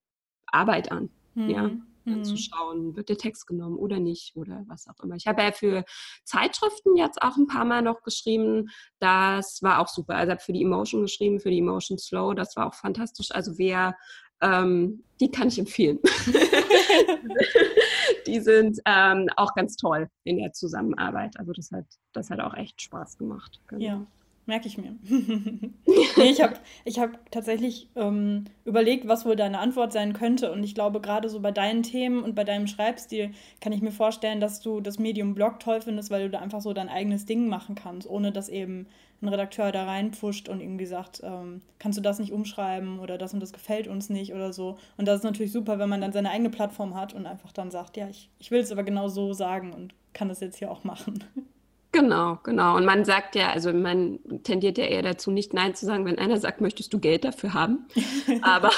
[0.47, 1.09] Arbeit an.
[1.35, 1.49] Mhm.
[1.49, 1.71] Ja
[2.09, 2.23] mhm.
[2.23, 5.15] zu schauen, wird der Text genommen oder nicht oder was auch immer.
[5.15, 5.83] Ich habe ja für
[6.23, 8.69] Zeitschriften jetzt auch ein paar Mal noch geschrieben.
[8.99, 10.15] Das war auch super.
[10.15, 12.33] Also habe für die Emotion geschrieben, für die Emotion Slow.
[12.33, 13.31] Das war auch fantastisch.
[13.31, 13.95] Also wer
[14.41, 15.99] ähm, die kann ich empfehlen.
[18.27, 21.37] die sind ähm, auch ganz toll in der Zusammenarbeit.
[21.37, 23.59] Also das hat, das hat auch echt Spaß gemacht.
[23.67, 23.83] Genau.
[23.83, 24.05] Ja.
[24.49, 24.95] Merke ich mir.
[25.03, 30.51] nee, ich habe ich hab tatsächlich ähm, überlegt, was wohl deine Antwort sein könnte.
[30.51, 33.31] Und ich glaube, gerade so bei deinen Themen und bei deinem Schreibstil
[33.61, 36.59] kann ich mir vorstellen, dass du das Medium Blog toll findest, weil du da einfach
[36.59, 38.87] so dein eigenes Ding machen kannst, ohne dass eben
[39.21, 43.33] ein Redakteur da reinpfuscht und irgendwie sagt, ähm, kannst du das nicht umschreiben oder das
[43.33, 44.77] und das gefällt uns nicht oder so.
[44.97, 47.71] Und das ist natürlich super, wenn man dann seine eigene Plattform hat und einfach dann
[47.71, 50.71] sagt, ja, ich, ich will es aber genau so sagen und kann das jetzt hier
[50.71, 51.23] auch machen.
[51.91, 52.75] Genau, genau.
[52.75, 56.19] Und man sagt ja, also man tendiert ja eher dazu, nicht Nein zu sagen, wenn
[56.19, 57.87] einer sagt, möchtest du Geld dafür haben?
[58.43, 58.69] Aber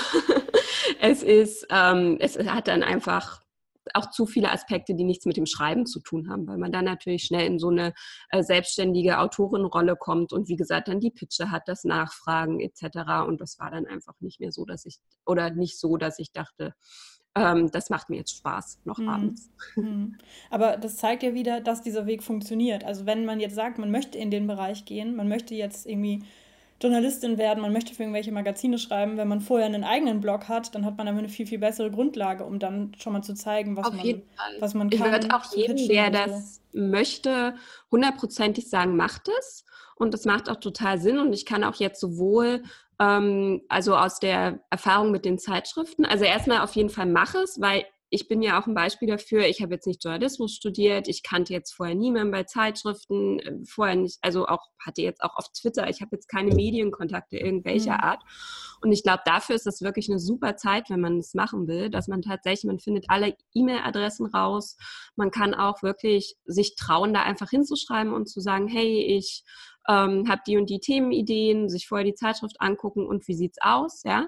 [1.02, 3.42] es ist, ähm, es hat dann einfach
[3.94, 6.86] auch zu viele Aspekte, die nichts mit dem Schreiben zu tun haben, weil man dann
[6.86, 7.94] natürlich schnell in so eine
[8.30, 13.28] äh, selbstständige Autorenrolle kommt und wie gesagt dann die Pitche hat, das Nachfragen etc.
[13.28, 16.32] Und das war dann einfach nicht mehr so, dass ich oder nicht so, dass ich
[16.32, 16.74] dachte,
[17.36, 19.10] ähm, das macht mir jetzt Spaß, noch mhm.
[19.10, 19.50] abends.
[19.76, 20.18] Mhm.
[20.50, 22.84] Aber das zeigt ja wieder, dass dieser Weg funktioniert.
[22.84, 26.24] Also wenn man jetzt sagt, man möchte in den Bereich gehen, man möchte jetzt irgendwie
[26.82, 30.74] Journalistin werden, man möchte für irgendwelche Magazine schreiben, wenn man vorher einen eigenen Blog hat,
[30.74, 33.78] dann hat man aber eine viel, viel bessere Grundlage, um dann schon mal zu zeigen,
[33.78, 34.22] was, Auf man,
[34.60, 35.06] was man kann.
[35.06, 37.56] Ich würde auch jedem, der das möchte,
[37.92, 39.64] hundertprozentig sagen, macht es.
[39.96, 41.20] Und das macht auch total Sinn.
[41.20, 42.64] Und ich kann auch jetzt sowohl
[43.02, 47.60] ähm, also aus der Erfahrung mit den Zeitschriften, also erstmal auf jeden Fall mach es,
[47.60, 49.48] weil ich bin ja auch ein Beispiel dafür.
[49.48, 51.08] Ich habe jetzt nicht Journalismus studiert.
[51.08, 53.40] Ich kannte jetzt vorher niemanden bei Zeitschriften.
[53.40, 55.90] Äh, vorher nicht, also auch hatte jetzt auch auf Twitter.
[55.90, 58.02] Ich habe jetzt keine Medienkontakte irgendwelcher mhm.
[58.02, 58.22] Art.
[58.82, 61.90] Und ich glaube, dafür ist das wirklich eine super Zeit, wenn man es machen will,
[61.90, 64.76] dass man tatsächlich, man findet alle E-Mail-Adressen raus.
[65.16, 69.46] Man kann auch wirklich sich trauen, da einfach hinzuschreiben und zu sagen, hey, ich
[69.88, 74.04] ähm, habe die und die Themenideen, sich vorher die Zeitschrift angucken und wie sieht's aus,
[74.04, 74.28] ja.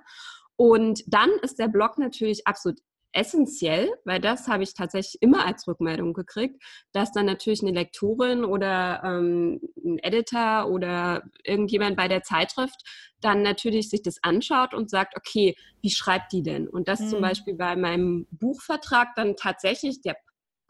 [0.55, 2.79] Und dann ist der Blog natürlich absolut
[3.13, 6.61] essentiell, weil das habe ich tatsächlich immer als Rückmeldung gekriegt,
[6.91, 12.83] dass dann natürlich eine Lektorin oder ähm, ein Editor oder irgendjemand bei der Zeitschrift
[13.21, 16.67] dann natürlich sich das anschaut und sagt, okay, wie schreibt die denn?
[16.67, 17.07] Und das mhm.
[17.07, 20.17] zum Beispiel bei meinem Buchvertrag dann tatsächlich der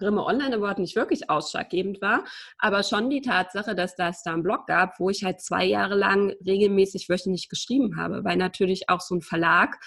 [0.03, 2.25] Grimme Online Award nicht wirklich ausschlaggebend war,
[2.57, 5.95] aber schon die Tatsache, dass das da einen Blog gab, wo ich halt zwei Jahre
[5.95, 9.77] lang regelmäßig wöchentlich geschrieben habe, weil natürlich auch so ein Verlag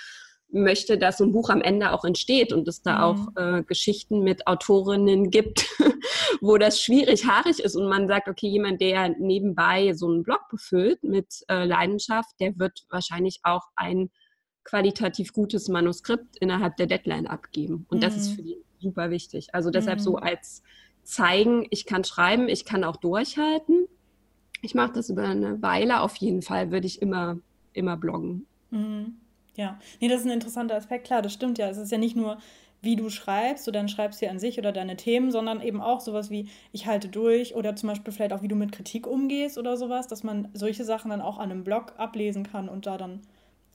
[0.48, 3.02] möchte, dass so ein Buch am Ende auch entsteht und es da mhm.
[3.02, 5.66] auch äh, Geschichten mit Autorinnen gibt,
[6.40, 10.40] wo das schwierig haarig ist und man sagt, okay, jemand, der nebenbei so einen Blog
[10.50, 14.10] befüllt mit äh, Leidenschaft, der wird wahrscheinlich auch ein
[14.64, 17.86] qualitativ gutes Manuskript innerhalb der Deadline abgeben.
[17.88, 18.00] Und mhm.
[18.00, 18.34] das ist mhm.
[18.34, 19.54] für die super wichtig.
[19.54, 20.02] Also deshalb mhm.
[20.02, 20.62] so als
[21.02, 23.86] zeigen, ich kann schreiben, ich kann auch durchhalten.
[24.62, 27.38] Ich mache das über eine Weile auf jeden Fall, würde ich immer,
[27.72, 28.46] immer bloggen.
[28.70, 29.16] Mhm.
[29.56, 31.06] Ja, nee, das ist ein interessanter Aspekt.
[31.06, 31.68] Klar, das stimmt ja.
[31.68, 32.38] Es ist ja nicht nur,
[32.82, 36.00] wie du schreibst oder dann schreibst du an sich oder deine Themen, sondern eben auch
[36.00, 39.56] sowas wie, ich halte durch oder zum Beispiel vielleicht auch, wie du mit Kritik umgehst
[39.58, 42.98] oder sowas, dass man solche Sachen dann auch an einem Blog ablesen kann und da
[42.98, 43.22] dann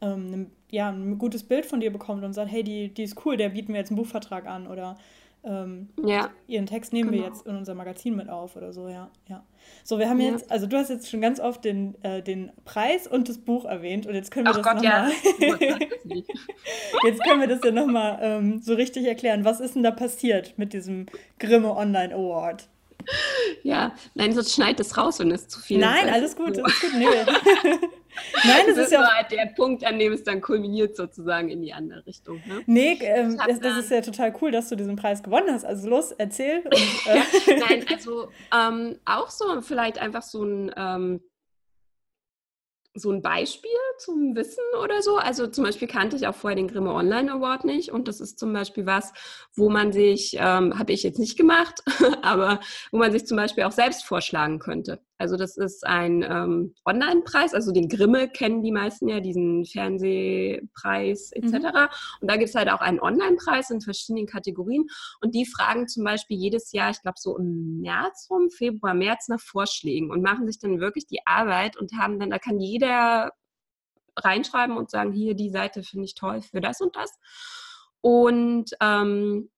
[0.01, 3.25] ähm, ein, ja, ein gutes Bild von dir bekommt und sagt, hey, die, die ist
[3.25, 4.97] cool, der bieten wir jetzt einen Buchvertrag an oder
[5.43, 6.29] ähm, ja.
[6.47, 7.23] ihren Text nehmen genau.
[7.23, 9.09] wir jetzt in unser Magazin mit auf oder so, ja.
[9.27, 9.43] ja.
[9.83, 10.31] So, wir haben ja.
[10.31, 13.65] jetzt, also du hast jetzt schon ganz oft den, äh, den Preis und das Buch
[13.65, 15.11] erwähnt und jetzt können wir Ach das nochmal.
[15.59, 15.77] Ja.
[17.05, 19.43] jetzt können wir das ja nochmal ähm, so richtig erklären.
[19.43, 21.07] Was ist denn da passiert mit diesem
[21.39, 22.67] Grimme Online Award?
[23.63, 26.05] Ja, nein, sonst schneidet es raus, wenn es zu viel nein, ist.
[26.05, 26.93] Nein, alles gut, alles gut.
[26.95, 27.05] Nee.
[28.43, 31.49] Nein, das, das ist ja auch halt der Punkt, an dem es dann kulminiert sozusagen
[31.49, 32.41] in die andere Richtung.
[32.45, 32.61] Ne?
[32.65, 35.63] Nee, ähm, das, das, ist ja total cool, dass du diesen Preis gewonnen hast.
[35.63, 36.59] Also los, erzähl.
[36.59, 37.59] Und, äh.
[37.59, 41.21] Nein, also ähm, auch so vielleicht einfach so ein ähm,
[42.93, 45.17] so ein Beispiel zum Wissen oder so?
[45.17, 48.39] Also zum Beispiel kannte ich auch vorher den Grimme Online Award nicht und das ist
[48.39, 49.13] zum Beispiel was,
[49.55, 51.81] wo man sich, ähm, habe ich jetzt nicht gemacht,
[52.21, 52.59] aber
[52.91, 54.99] wo man sich zum Beispiel auch selbst vorschlagen könnte.
[55.21, 61.31] Also das ist ein ähm, Online-Preis, also den Grimme kennen die meisten ja, diesen Fernsehpreis
[61.31, 61.53] etc.
[61.53, 61.87] Mhm.
[62.21, 64.87] Und da gibt es halt auch einen Online-Preis in verschiedenen Kategorien.
[65.21, 69.27] Und die fragen zum Beispiel jedes Jahr, ich glaube so im März rum, Februar, März
[69.27, 73.31] nach Vorschlägen und machen sich dann wirklich die Arbeit und haben dann, da kann jeder
[74.17, 77.11] reinschreiben und sagen, hier, die Seite finde ich toll für das und das.
[78.01, 79.51] Und ähm,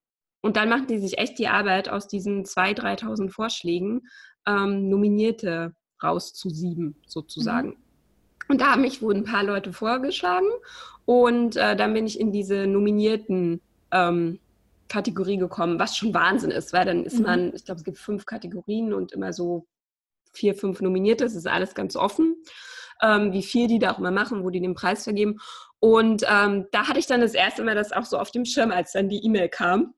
[0.45, 4.01] und dann machen die sich echt die Arbeit aus diesen 2.000, 3.000 Vorschlägen
[4.47, 7.69] ähm, Nominierte rauszusieben, sozusagen.
[7.69, 7.77] Mhm.
[8.49, 10.49] Und da haben mich wohl ein paar Leute vorgeschlagen
[11.05, 14.39] und äh, dann bin ich in diese nominierten ähm,
[14.89, 17.25] Kategorie gekommen, was schon Wahnsinn ist, weil dann ist mhm.
[17.25, 19.65] man, ich glaube, es gibt fünf Kategorien und immer so
[20.33, 22.35] vier, fünf Nominierte, es ist alles ganz offen,
[23.01, 25.39] ähm, wie viel die da auch immer machen, wo die den Preis vergeben.
[25.79, 28.71] Und ähm, da hatte ich dann das erste Mal das auch so auf dem Schirm,
[28.71, 29.93] als dann die E-Mail kam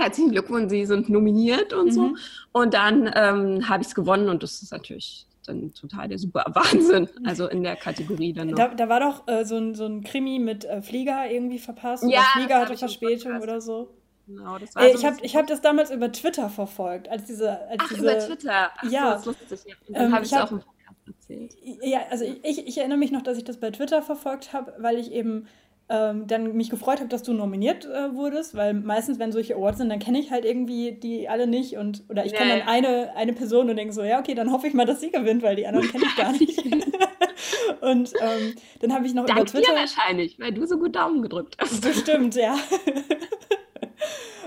[0.00, 1.92] herzlichen Glückwunsch, Sie sind nominiert und mhm.
[1.92, 2.14] so.
[2.52, 6.44] Und dann ähm, habe ich es gewonnen und das ist natürlich dann total der super
[6.54, 7.08] Wahnsinn.
[7.24, 8.56] Also in der Kategorie dann noch.
[8.56, 12.04] Da, da war doch äh, so, ein, so ein Krimi mit äh, Flieger irgendwie verpasst.
[12.08, 13.90] Ja, Flieger hatte Verspätung oder so.
[14.26, 17.50] Genau, das war äh, so ich habe hab das damals über Twitter verfolgt, als diese.
[17.68, 18.70] Als Ach, diese, über Twitter.
[18.76, 19.18] Ach, ja.
[19.18, 19.76] So, das lustig.
[19.88, 21.56] Und dann ähm, habe ich es auch im Podcast erzählt.
[21.82, 24.98] Ja, also ich, ich erinnere mich noch, dass ich das bei Twitter verfolgt habe, weil
[24.98, 25.46] ich eben
[25.90, 29.78] ähm, dann mich gefreut habe, dass du nominiert äh, wurdest, weil meistens, wenn solche Awards
[29.78, 33.16] sind, dann kenne ich halt irgendwie die alle nicht und oder ich kenne dann eine,
[33.16, 35.56] eine Person und denke so, ja, okay, dann hoffe ich mal, dass sie gewinnt, weil
[35.56, 36.64] die anderen kenne ich gar nicht.
[37.80, 39.72] und ähm, dann habe ich noch Dank über Twitter.
[39.72, 41.82] Dir wahrscheinlich, weil du so gut Daumen gedrückt hast.
[41.82, 42.56] Bestimmt, ja.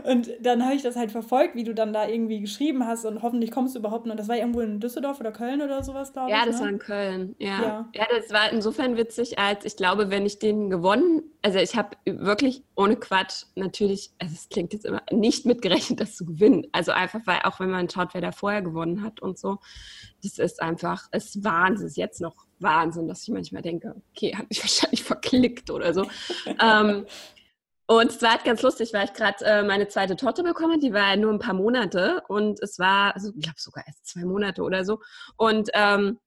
[0.03, 3.21] Und dann habe ich das halt verfolgt, wie du dann da irgendwie geschrieben hast und
[3.21, 4.15] hoffentlich kommst du überhaupt noch.
[4.15, 6.41] Das war irgendwo in Düsseldorf oder Köln oder sowas, glaube ja, ich.
[6.41, 6.61] Ja, das ne?
[6.61, 7.61] war in Köln, ja.
[7.61, 7.89] ja.
[7.93, 8.05] ja.
[8.19, 12.63] das war insofern witzig, als ich glaube, wenn ich den gewonnen, also ich habe wirklich
[12.75, 16.67] ohne Quatsch natürlich, also es klingt jetzt immer, nicht mitgerechnet, das zu gewinnen.
[16.71, 19.59] Also einfach, weil auch wenn man schaut, wer da vorher gewonnen hat und so,
[20.23, 24.33] das ist einfach, es ist Wahnsinn, ist jetzt noch Wahnsinn, dass ich manchmal denke, okay,
[24.35, 26.07] habe ich wahrscheinlich verklickt oder so.
[26.59, 27.05] ähm,
[27.85, 30.93] und es war halt ganz lustig, weil ich gerade äh, meine zweite Torte bekomme, die
[30.93, 34.61] war nur ein paar Monate und es war, also, ich glaube sogar erst zwei Monate
[34.63, 34.99] oder so.
[35.37, 36.19] Und ähm,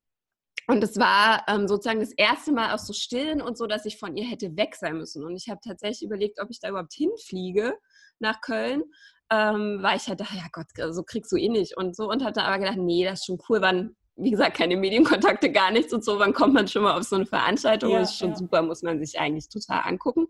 [0.68, 3.98] und es war ähm, sozusagen das erste Mal auch so stillen und so, dass ich
[3.98, 5.24] von ihr hätte weg sein müssen.
[5.24, 7.74] Und ich habe tatsächlich überlegt, ob ich da überhaupt hinfliege
[8.18, 8.82] nach Köln,
[9.30, 12.08] ähm, weil ich halt dachte, ja Gott, so kriegst du eh nicht und so.
[12.08, 15.52] Und habe dann aber gedacht, nee, das ist schon cool, wann wie gesagt, keine Medienkontakte,
[15.52, 16.18] gar nichts und so.
[16.18, 17.90] Wann kommt man schon mal auf so eine Veranstaltung?
[17.90, 18.36] Ja, das ist schon ja.
[18.36, 20.26] super, muss man sich eigentlich total angucken.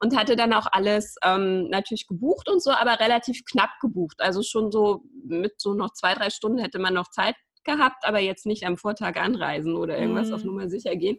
[0.00, 4.20] Und hatte dann auch alles ähm, natürlich gebucht und so, aber relativ knapp gebucht.
[4.20, 8.20] Also schon so mit so noch zwei, drei Stunden hätte man noch Zeit gehabt, aber
[8.20, 10.34] jetzt nicht am Vortag anreisen oder irgendwas mhm.
[10.34, 11.18] auf Nummer sicher gehen.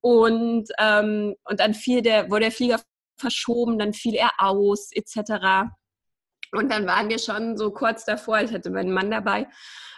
[0.00, 2.80] Und, ähm, und dann fiel der, wurde der Flieger
[3.16, 5.70] verschoben, dann fiel er aus, etc.
[6.52, 9.48] Und dann waren wir schon so kurz davor, ich hatte meinen Mann dabei,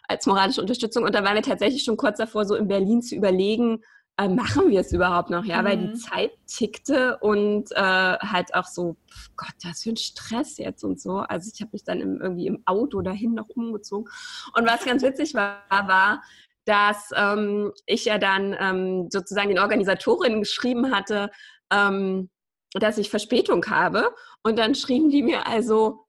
[0.09, 1.05] als moralische Unterstützung.
[1.05, 3.83] Und da waren wir tatsächlich schon kurz davor, so in Berlin zu überlegen,
[4.19, 5.45] äh, machen wir es überhaupt noch?
[5.45, 5.67] Ja, mhm.
[5.67, 5.97] weil die mhm.
[5.97, 8.97] Zeit tickte und äh, halt auch so,
[9.37, 11.19] Gott, das für ein Stress jetzt und so.
[11.19, 14.11] Also ich habe mich dann im, irgendwie im Auto dahin noch umgezogen.
[14.57, 16.23] Und was ganz witzig war, war,
[16.65, 21.31] dass ähm, ich ja dann ähm, sozusagen den Organisatorinnen geschrieben hatte,
[21.73, 22.29] ähm,
[22.75, 24.15] dass ich Verspätung habe.
[24.43, 26.07] Und dann schrieben die mir also,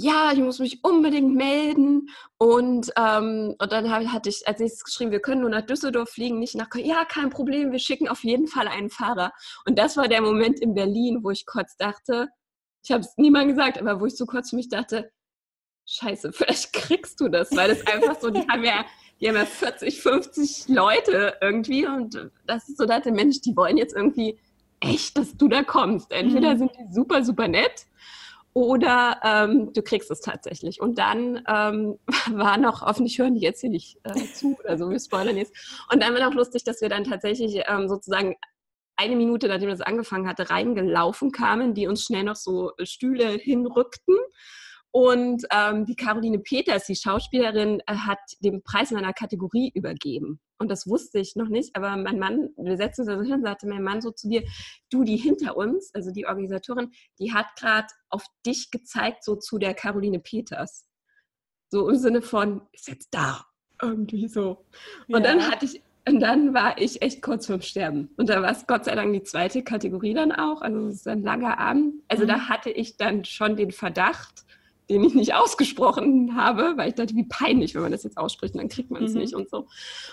[0.00, 2.08] ja, ich muss mich unbedingt melden.
[2.38, 6.38] Und, ähm, und dann hatte ich als nächstes geschrieben, wir können nur nach Düsseldorf fliegen,
[6.38, 6.86] nicht nach Köln.
[6.86, 9.32] Ja, kein Problem, wir schicken auf jeden Fall einen Fahrer.
[9.66, 12.28] Und das war der Moment in Berlin, wo ich kurz dachte,
[12.82, 15.12] ich habe es niemandem gesagt, aber wo ich so kurz für mich dachte,
[15.86, 18.86] scheiße, vielleicht kriegst du das, weil das einfach so, die haben ja,
[19.20, 23.76] die haben ja 40, 50 Leute irgendwie und das ist so, dachte, Mensch, die wollen
[23.76, 24.38] jetzt irgendwie
[24.80, 26.10] echt, dass du da kommst.
[26.10, 26.58] Entweder mhm.
[26.58, 27.86] sind die super, super nett
[28.52, 30.80] oder ähm, du kriegst es tatsächlich.
[30.80, 31.98] Und dann ähm,
[32.32, 35.54] war noch, hoffentlich hören die jetzt hier nicht äh, zu oder so, wir spoilern jetzt.
[35.92, 38.36] Und dann war noch lustig, dass wir dann tatsächlich ähm, sozusagen
[38.96, 44.16] eine Minute, nachdem das angefangen hatte, reingelaufen kamen, die uns schnell noch so Stühle hinrückten
[44.92, 50.40] und ähm, die Caroline Peters, die Schauspielerin, äh, hat den Preis in einer Kategorie übergeben.
[50.60, 53.66] Und das wusste ich noch nicht, aber mein Mann, wir setzen uns also hin, sagte
[53.66, 54.42] mein Mann so zu dir,
[54.90, 59.56] du, die hinter uns, also die Organisatorin, die hat gerade auf dich gezeigt, so zu
[59.56, 60.86] der Caroline Peters.
[61.70, 63.46] So im Sinne von, ist jetzt da,
[63.80, 64.66] irgendwie so.
[65.08, 65.32] Und ja.
[65.32, 68.10] dann hatte ich, und dann war ich echt kurz vorm Sterben.
[68.18, 70.60] Und da war es Gott sei Dank die zweite Kategorie dann auch.
[70.60, 72.02] Also es ist ein langer Abend.
[72.08, 72.28] Also mhm.
[72.28, 74.44] da hatte ich dann schon den Verdacht,
[74.90, 78.56] den ich nicht ausgesprochen habe, weil ich dachte, wie peinlich, wenn man das jetzt ausspricht,
[78.56, 79.20] dann kriegt man es mhm.
[79.20, 79.68] nicht und so.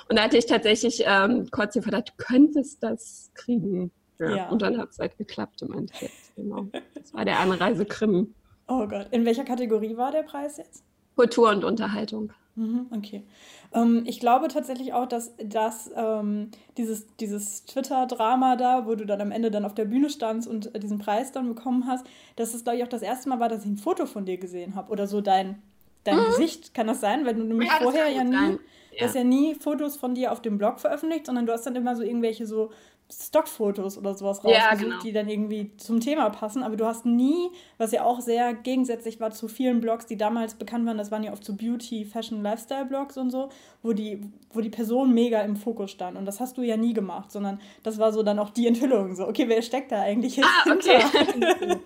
[0.07, 3.91] Und da hatte ich tatsächlich ähm, kurz den Verdacht, du könntest das kriegen.
[4.19, 4.35] Ja.
[4.35, 4.49] ja.
[4.49, 6.13] Und dann hat es halt geklappt im Endeffekt.
[6.35, 6.67] Genau.
[6.93, 8.33] Das war der Anreisekrim.
[8.67, 9.07] Oh Gott.
[9.11, 10.83] In welcher Kategorie war der Preis jetzt?
[11.15, 12.31] Kultur und Unterhaltung.
[12.57, 13.23] Mhm, okay.
[13.71, 19.21] Ähm, ich glaube tatsächlich auch, dass, dass ähm, dieses, dieses Twitter-Drama da, wo du dann
[19.21, 22.55] am Ende dann auf der Bühne standst und äh, diesen Preis dann bekommen hast, dass
[22.55, 24.73] es, glaube ich, auch das erste Mal war, dass ich ein Foto von dir gesehen
[24.73, 24.91] habe.
[24.91, 25.61] Oder so dein,
[26.03, 26.25] dein mhm.
[26.25, 27.27] Gesicht, kann das sein?
[27.27, 28.57] Weil du nämlich ja, vorher ja nie,
[28.97, 29.05] ja.
[29.07, 32.01] ja nie Fotos von dir auf dem Blog veröffentlicht, sondern du hast dann immer so
[32.01, 32.71] irgendwelche so
[33.09, 34.99] Stockfotos oder sowas rausgesucht, ja, genau.
[34.99, 36.61] die dann irgendwie zum Thema passen.
[36.61, 40.55] Aber du hast nie, was ja auch sehr gegensätzlich war zu vielen Blogs, die damals
[40.55, 43.47] bekannt waren, das waren ja oft so Beauty, Fashion, Lifestyle-Blogs und so,
[43.81, 46.17] wo die, wo die Person mega im Fokus stand.
[46.17, 49.15] Und das hast du ja nie gemacht, sondern das war so dann auch die Enthüllung.
[49.15, 51.01] So, okay, wer steckt da eigentlich jetzt ah, okay.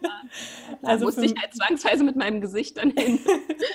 [0.82, 3.20] also musste ich halt zwangsweise mit meinem Gesicht dann hin.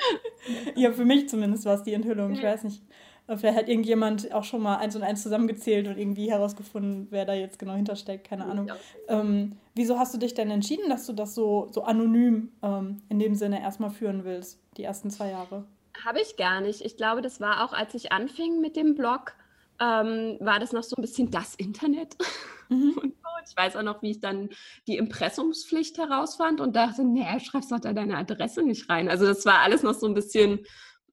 [0.75, 2.33] ja, für mich zumindest war es die Enthüllung.
[2.33, 2.83] Ich weiß nicht.
[3.29, 7.35] Vielleicht hat irgendjemand auch schon mal eins und eins zusammengezählt und irgendwie herausgefunden, wer da
[7.35, 8.71] jetzt genau hintersteckt, keine Ahnung.
[9.09, 13.19] Ähm, wieso hast du dich denn entschieden, dass du das so, so anonym ähm, in
[13.19, 15.65] dem Sinne erstmal führen willst, die ersten zwei Jahre?
[16.05, 16.83] Habe ich gar nicht.
[16.83, 19.35] Ich glaube, das war auch, als ich anfing mit dem Blog,
[19.81, 22.17] ähm, war das noch so ein bisschen das Internet.
[22.69, 22.99] Mhm.
[22.99, 23.15] Und
[23.49, 24.49] ich weiß auch noch, wie ich dann
[24.89, 29.09] die Impressumspflicht herausfand und dachte, nee, schreibst doch da deine Adresse nicht rein.
[29.09, 30.67] Also das war alles noch so ein bisschen,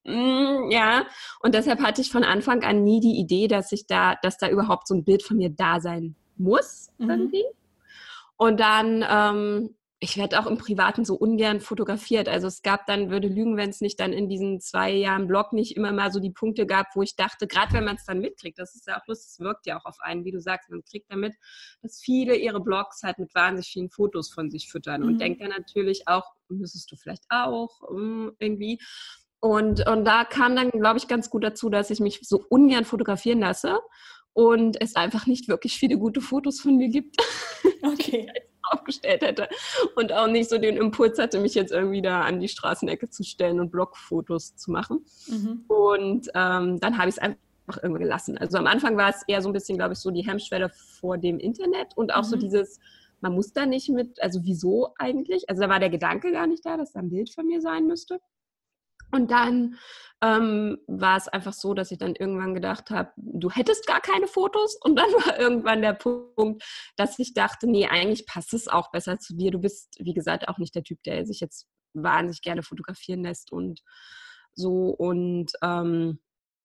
[0.04, 1.06] mm, ja.
[1.40, 4.48] Und deshalb hatte ich von Anfang an nie die Idee, dass ich da, dass da
[4.48, 7.10] überhaupt so ein Bild von mir da sein muss mhm.
[7.10, 7.44] irgendwie.
[8.36, 12.28] Und dann ähm, ich werde auch im Privaten so ungern fotografiert.
[12.28, 15.52] Also es gab dann, würde lügen, wenn es nicht dann in diesen zwei Jahren Blog
[15.52, 18.20] nicht immer mal so die Punkte gab, wo ich dachte, gerade wenn man es dann
[18.20, 20.68] mitkriegt, das ist ja auch lustig, es wirkt ja auch auf einen, wie du sagst,
[20.68, 21.34] man kriegt damit,
[21.80, 25.08] dass viele ihre Blogs halt mit wahnsinnig vielen Fotos von sich füttern mhm.
[25.08, 28.78] und denkt dann natürlich auch, müsstest du vielleicht auch um, irgendwie.
[29.44, 32.86] Und, und da kam dann, glaube ich, ganz gut dazu, dass ich mich so ungern
[32.86, 33.78] fotografieren lasse
[34.32, 37.16] und es einfach nicht wirklich viele gute Fotos von mir gibt.
[37.82, 38.26] Okay.
[38.62, 39.46] aufgestellt hätte
[39.94, 43.22] und auch nicht so den Impuls hatte, mich jetzt irgendwie da an die Straßenecke zu
[43.22, 45.04] stellen und Blogfotos zu machen.
[45.28, 45.64] Mhm.
[45.68, 48.38] Und ähm, dann habe ich es einfach irgendwann gelassen.
[48.38, 51.18] Also am Anfang war es eher so ein bisschen, glaube ich, so die Hemmschwelle vor
[51.18, 52.28] dem Internet und auch mhm.
[52.28, 52.80] so dieses,
[53.20, 55.50] man muss da nicht mit, also wieso eigentlich?
[55.50, 57.86] Also da war der Gedanke gar nicht da, dass da ein Bild von mir sein
[57.86, 58.18] müsste.
[59.14, 59.76] Und dann
[60.22, 64.26] ähm, war es einfach so, dass ich dann irgendwann gedacht habe, du hättest gar keine
[64.26, 64.76] Fotos.
[64.82, 66.64] Und dann war irgendwann der Punkt,
[66.96, 69.50] dass ich dachte, nee, eigentlich passt es auch besser zu dir.
[69.50, 73.52] Du bist, wie gesagt, auch nicht der Typ, der sich jetzt wahnsinnig gerne fotografieren lässt
[73.52, 73.80] und
[74.54, 74.88] so.
[74.90, 76.18] Und ähm,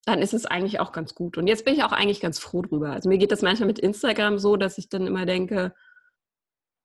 [0.06, 1.38] dann ist es eigentlich auch ganz gut.
[1.38, 2.90] Und jetzt bin ich auch eigentlich ganz froh drüber.
[2.90, 5.74] Also mir geht das manchmal mit Instagram so, dass ich dann immer denke,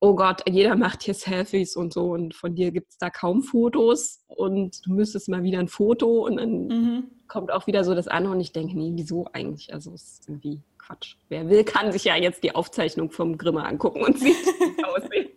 [0.05, 3.41] oh Gott, jeder macht hier Selfies und so und von dir gibt es da kaum
[3.41, 7.03] Fotos und du müsstest mal wieder ein Foto und dann mhm.
[7.27, 9.73] kommt auch wieder so das andere und ich denke, nee, wieso eigentlich?
[9.73, 11.15] Also es ist irgendwie Quatsch.
[11.29, 15.29] Wer will, kann sich ja jetzt die Aufzeichnung vom Grimme angucken und sieht, wie aussehen.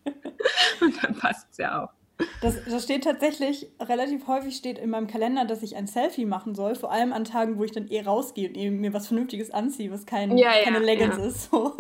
[0.83, 1.98] und dann passt es ja auch.
[2.41, 6.57] Das, das steht tatsächlich, relativ häufig steht in meinem Kalender, dass ich ein Selfie machen
[6.57, 9.53] soll, vor allem an Tagen, wo ich dann eh rausgehe und eben mir was Vernünftiges
[9.53, 11.25] anziehe, was kein, ja, keine ja, Leggings ja.
[11.27, 11.77] ist, so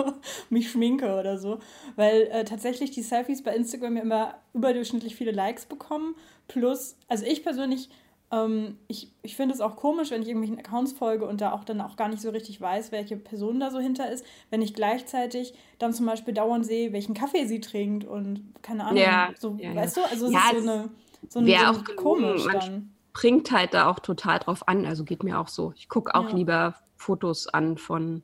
[0.48, 1.58] mich schminke oder so.
[1.96, 6.14] Weil äh, tatsächlich die Selfies bei Instagram ja immer überdurchschnittlich viele Likes bekommen.
[6.46, 7.88] Plus, also ich persönlich
[8.30, 11.64] ähm, ich ich finde es auch komisch, wenn ich irgendwelchen Accounts folge und da auch
[11.64, 14.74] dann auch gar nicht so richtig weiß, welche Person da so hinter ist, wenn ich
[14.74, 19.02] gleichzeitig dann zum Beispiel dauernd sehe, welchen Kaffee sie trinkt und keine Ahnung.
[19.02, 20.00] Ja, so, ja, weißt du?
[20.10, 20.90] Also es ja, ist so eine,
[21.28, 22.92] so eine, so auch komisch dann.
[23.14, 24.86] Bringt halt da auch total drauf an.
[24.86, 25.72] Also geht mir auch so.
[25.74, 28.22] Ich gucke auch lieber Fotos an von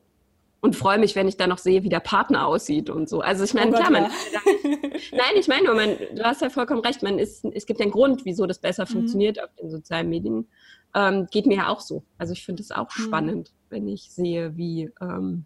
[0.64, 3.20] und freue mich, wenn ich dann noch sehe, wie der Partner aussieht und so.
[3.20, 4.04] Also ich meine, oh klar, man,
[5.12, 7.90] nein, ich meine nur, man, du hast ja vollkommen recht, man ist, es gibt einen
[7.90, 8.92] Grund, wieso das besser mhm.
[8.92, 10.48] funktioniert auf den sozialen Medien.
[10.94, 12.02] Ähm, geht mir ja auch so.
[12.16, 13.02] Also ich finde es auch mhm.
[13.02, 15.44] spannend, wenn ich sehe, wie, ähm,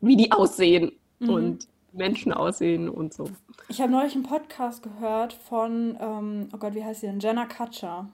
[0.00, 1.28] wie die aussehen mhm.
[1.28, 3.28] und Menschen aussehen und so.
[3.68, 7.20] Ich habe neulich einen Podcast gehört von, ähm, oh Gott, wie heißt sie denn?
[7.20, 8.08] Jenna Kutcher.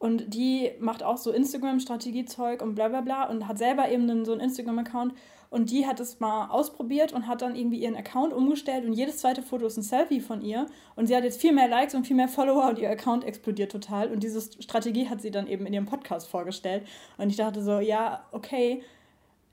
[0.00, 4.32] Und die macht auch so Instagram-Strategiezeug und bla bla bla und hat selber eben so
[4.32, 5.14] einen Instagram-Account
[5.52, 9.18] und die hat es mal ausprobiert und hat dann irgendwie ihren Account umgestellt und jedes
[9.18, 10.64] zweite Foto ist ein Selfie von ihr.
[10.96, 13.70] Und sie hat jetzt viel mehr Likes und viel mehr Follower und ihr Account explodiert
[13.70, 14.10] total.
[14.10, 16.86] Und diese Strategie hat sie dann eben in ihrem Podcast vorgestellt.
[17.18, 18.82] Und ich dachte so, ja, okay.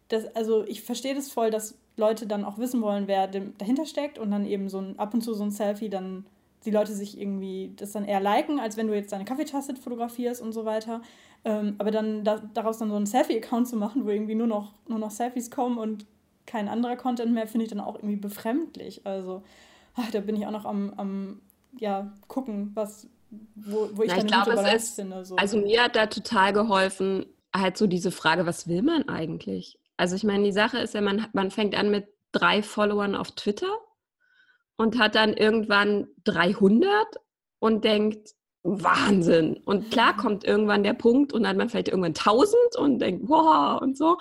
[0.07, 4.17] Das, also ich verstehe das voll, dass Leute dann auch wissen wollen, wer dahinter steckt
[4.17, 6.25] und dann eben so ein, ab und zu so ein Selfie dann
[6.65, 10.41] die Leute sich irgendwie das dann eher liken, als wenn du jetzt deine Kaffeetasse fotografierst
[10.41, 11.01] und so weiter.
[11.45, 14.73] Ähm, aber dann da, daraus dann so einen Selfie-Account zu machen, wo irgendwie nur noch,
[14.87, 16.05] nur noch Selfies kommen und
[16.45, 19.05] kein anderer Content mehr, finde ich dann auch irgendwie befremdlich.
[19.05, 19.43] Also
[19.95, 21.41] ach, da bin ich auch noch am, am
[21.77, 23.07] ja, gucken, was,
[23.55, 25.23] wo, wo ich Na, dann ich glaube, es ist, finde.
[25.25, 25.35] So.
[25.35, 27.25] Also mir hat da total geholfen,
[27.55, 29.79] halt so diese Frage, was will man eigentlich?
[29.97, 33.31] Also ich meine, die Sache ist ja, man, man fängt an mit drei Followern auf
[33.31, 33.71] Twitter
[34.77, 36.89] und hat dann irgendwann 300
[37.59, 38.29] und denkt,
[38.63, 39.57] Wahnsinn.
[39.65, 43.27] Und klar kommt irgendwann der Punkt und dann hat man vielleicht irgendwann 1000 und denkt,
[43.27, 44.17] wow und so.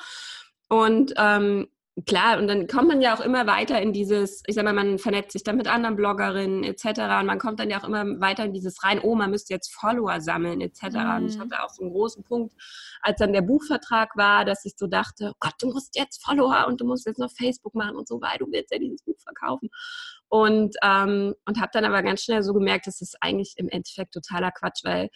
[0.68, 1.68] Und ähm,
[2.06, 4.98] klar, und dann kommt man ja auch immer weiter in dieses, ich sag mal, man
[4.98, 7.00] vernetzt sich dann mit anderen Bloggerinnen etc.
[7.20, 9.74] Und man kommt dann ja auch immer weiter in dieses rein, oh, man müsste jetzt
[9.74, 10.82] Follower sammeln etc.
[10.82, 11.16] Mhm.
[11.16, 11.40] Und ich mhm.
[11.42, 12.54] hatte auch so einen großen Punkt,
[13.00, 16.66] als dann der Buchvertrag war, dass ich so dachte, oh Gott, du musst jetzt Follower
[16.68, 19.18] und du musst jetzt noch Facebook machen und so, weil du willst ja dieses Buch
[19.18, 19.68] verkaufen.
[20.28, 24.12] Und, ähm, und habe dann aber ganz schnell so gemerkt, das ist eigentlich im Endeffekt
[24.12, 25.08] totaler Quatsch, weil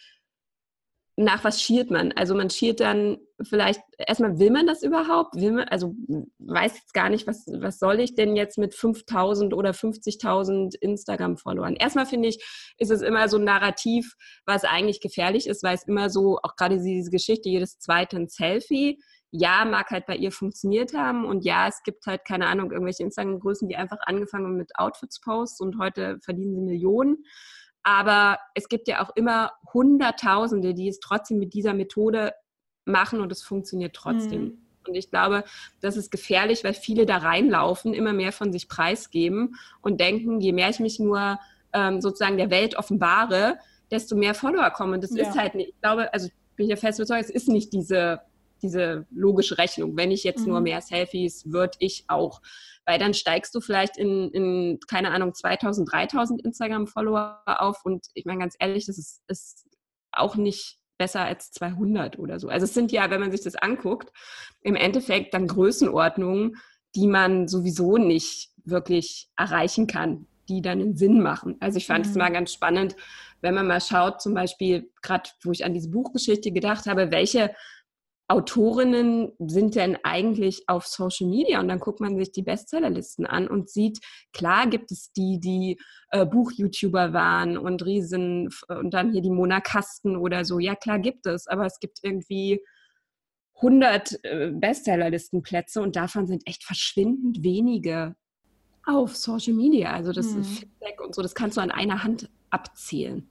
[1.15, 2.11] nach was schiert man?
[2.13, 5.35] Also man schiert dann vielleicht, erstmal will man das überhaupt?
[5.35, 5.93] Will man, also
[6.39, 11.75] weiß jetzt gar nicht, was, was soll ich denn jetzt mit 5000 oder 50.000 Instagram-Followern?
[11.75, 12.43] Erstmal finde ich,
[12.79, 16.55] ist es immer so ein Narrativ, was eigentlich gefährlich ist, weil es immer so, auch
[16.55, 18.99] gerade diese Geschichte, jedes zweite ein Selfie,
[19.35, 23.01] ja, mag halt bei ihr funktioniert haben und ja, es gibt halt, keine Ahnung, irgendwelche
[23.01, 27.25] Instagram-Größen, die einfach angefangen haben mit Outfits-Posts und heute verdienen sie Millionen.
[27.81, 32.33] Aber es gibt ja auch immer Hunderttausende, die es trotzdem mit dieser Methode
[32.85, 34.43] machen und es funktioniert trotzdem.
[34.43, 34.57] Mhm.
[34.87, 35.45] Und ich glaube,
[35.81, 40.51] das ist gefährlich, weil viele da reinlaufen, immer mehr von sich preisgeben und denken, je
[40.51, 41.39] mehr ich mich nur
[41.73, 43.57] ähm, sozusagen der Welt offenbare,
[43.89, 44.93] desto mehr Follower kommen.
[44.93, 45.27] Und das ja.
[45.27, 48.21] ist halt nicht, ich glaube, also bin ich ja fest überzeugt, es ist nicht diese,
[48.63, 49.95] diese logische Rechnung.
[49.95, 50.53] Wenn ich jetzt mhm.
[50.53, 52.41] nur mehr Selfies, würde ich auch.
[52.85, 57.85] Weil dann steigst du vielleicht in, in keine Ahnung, 2000, 3000 Instagram-Follower auf.
[57.85, 59.67] Und ich meine ganz ehrlich, das ist, ist
[60.11, 62.49] auch nicht besser als 200 oder so.
[62.49, 64.11] Also es sind ja, wenn man sich das anguckt,
[64.61, 66.57] im Endeffekt dann Größenordnungen,
[66.95, 71.57] die man sowieso nicht wirklich erreichen kann, die dann einen Sinn machen.
[71.59, 72.19] Also ich fand es mhm.
[72.19, 72.95] mal ganz spannend,
[73.41, 77.53] wenn man mal schaut, zum Beispiel gerade, wo ich an diese Buchgeschichte gedacht habe, welche
[78.27, 81.59] Autorinnen sind denn eigentlich auf Social Media?
[81.59, 83.99] Und dann guckt man sich die Bestsellerlisten an und sieht,
[84.31, 89.59] klar gibt es die, die äh, Buch-YouTuber waren und Riesen und dann hier die Mona
[89.59, 90.59] Kasten oder so.
[90.59, 92.61] Ja, klar gibt es, aber es gibt irgendwie
[93.57, 98.15] 100 äh, Bestsellerlistenplätze und davon sind echt verschwindend wenige
[98.85, 99.91] auf Social Media.
[99.91, 100.43] Also das hm.
[100.43, 103.29] Feedback und so, das kannst du an einer Hand abzählen.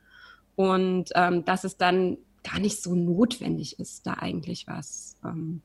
[0.55, 5.62] Und ähm, dass es dann gar nicht so notwendig ist, da eigentlich was, ähm,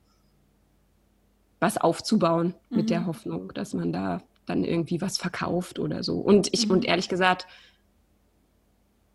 [1.60, 2.78] was aufzubauen mhm.
[2.78, 3.08] mit der mhm.
[3.08, 6.20] Hoffnung, dass man da dann irgendwie was verkauft oder so.
[6.20, 6.74] Und ich, mhm.
[6.74, 7.48] und ehrlich gesagt,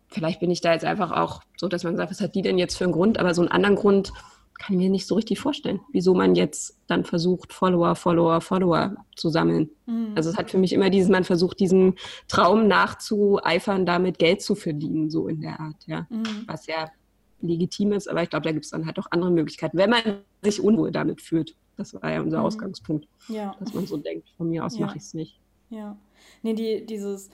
[0.07, 2.57] vielleicht bin ich da jetzt einfach auch so, dass man sagt, was hat die denn
[2.57, 3.17] jetzt für einen Grund?
[3.17, 4.13] Aber so einen anderen Grund
[4.59, 8.95] kann ich mir nicht so richtig vorstellen, wieso man jetzt dann versucht, Follower, Follower, Follower
[9.15, 9.69] zu sammeln.
[9.87, 10.13] Mhm.
[10.15, 11.95] Also es hat für mich immer dieses, man versucht, diesem
[12.27, 16.05] Traum nachzueifern, damit Geld zu verdienen, so in der Art, ja.
[16.09, 16.43] Mhm.
[16.45, 16.89] Was ja
[17.47, 20.01] legitim ist, aber ich glaube, da gibt es dann halt auch andere Möglichkeiten, wenn man
[20.41, 21.55] sich unwohl damit fühlt.
[21.77, 22.45] Das war ja unser mhm.
[22.45, 23.07] Ausgangspunkt.
[23.27, 23.55] Ja.
[23.59, 24.85] Dass man so denkt, von mir aus ja.
[24.85, 25.39] mache ich es nicht.
[25.69, 25.97] Ja.
[26.43, 27.29] Nee, die, dieses,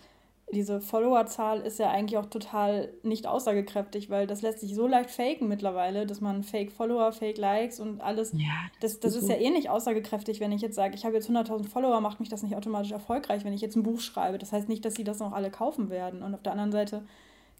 [0.51, 5.11] diese Followerzahl ist ja eigentlich auch total nicht aussagekräftig, weil das lässt sich so leicht
[5.11, 8.31] faken mittlerweile, dass man Fake-Follower, Fake-Likes und alles.
[8.33, 8.47] Ja,
[8.79, 11.15] das, das, das ist, ist ja eh nicht aussagekräftig, wenn ich jetzt sage, ich habe
[11.15, 14.37] jetzt 100.000 Follower, macht mich das nicht automatisch erfolgreich, wenn ich jetzt ein Buch schreibe.
[14.37, 16.23] Das heißt nicht, dass sie das noch alle kaufen werden.
[16.23, 17.03] Und auf der anderen Seite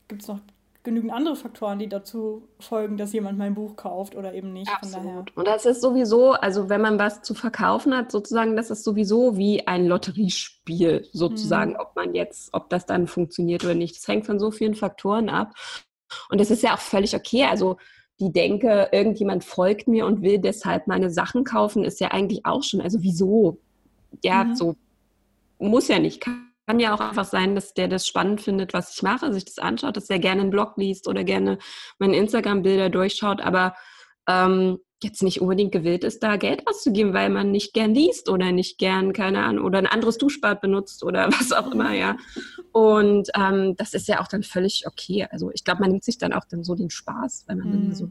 [0.07, 0.39] gibt es noch
[0.83, 4.71] genügend andere Faktoren, die dazu folgen, dass jemand mein Buch kauft oder eben nicht.
[4.71, 5.35] Absolut.
[5.35, 9.37] Und das ist sowieso, also wenn man was zu verkaufen hat, sozusagen, das ist sowieso
[9.37, 11.79] wie ein Lotteriespiel, sozusagen, mhm.
[11.79, 13.97] ob man jetzt, ob das dann funktioniert oder nicht.
[13.97, 15.53] Das hängt von so vielen Faktoren ab.
[16.29, 17.45] Und das ist ja auch völlig okay.
[17.45, 17.77] Also
[18.19, 22.63] die denke, irgendjemand folgt mir und will deshalb meine Sachen kaufen, ist ja eigentlich auch
[22.63, 23.59] schon, also wieso?
[24.23, 24.55] Ja, mhm.
[24.55, 24.75] so
[25.59, 29.01] muss ja nicht, kann ja auch einfach sein, dass der das spannend findet, was ich
[29.01, 31.57] mache, sich das anschaut, dass er gerne einen Blog liest oder gerne
[31.97, 33.75] meine Instagram-Bilder durchschaut, aber
[34.27, 38.51] ähm, jetzt nicht unbedingt gewillt ist, da Geld auszugeben, weil man nicht gern liest oder
[38.51, 42.17] nicht gern, keine Ahnung, oder ein anderes Duschbad benutzt oder was auch immer, ja.
[42.71, 45.25] Und ähm, das ist ja auch dann völlig okay.
[45.31, 47.71] Also ich glaube, man nimmt sich dann auch dann so den Spaß, weil man mhm.
[47.71, 48.09] dann so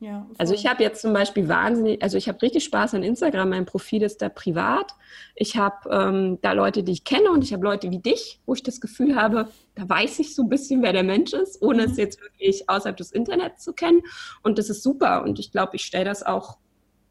[0.00, 3.48] ja, also ich habe jetzt zum Beispiel wahnsinnig, also ich habe richtig Spaß an Instagram.
[3.48, 4.92] Mein Profil ist da privat.
[5.34, 8.54] Ich habe ähm, da Leute, die ich kenne und ich habe Leute wie dich, wo
[8.54, 11.84] ich das Gefühl habe, da weiß ich so ein bisschen, wer der Mensch ist, ohne
[11.84, 11.90] mhm.
[11.90, 14.02] es jetzt wirklich außerhalb des Internets zu kennen.
[14.44, 15.24] Und das ist super.
[15.24, 16.58] Und ich glaube, ich stelle das auch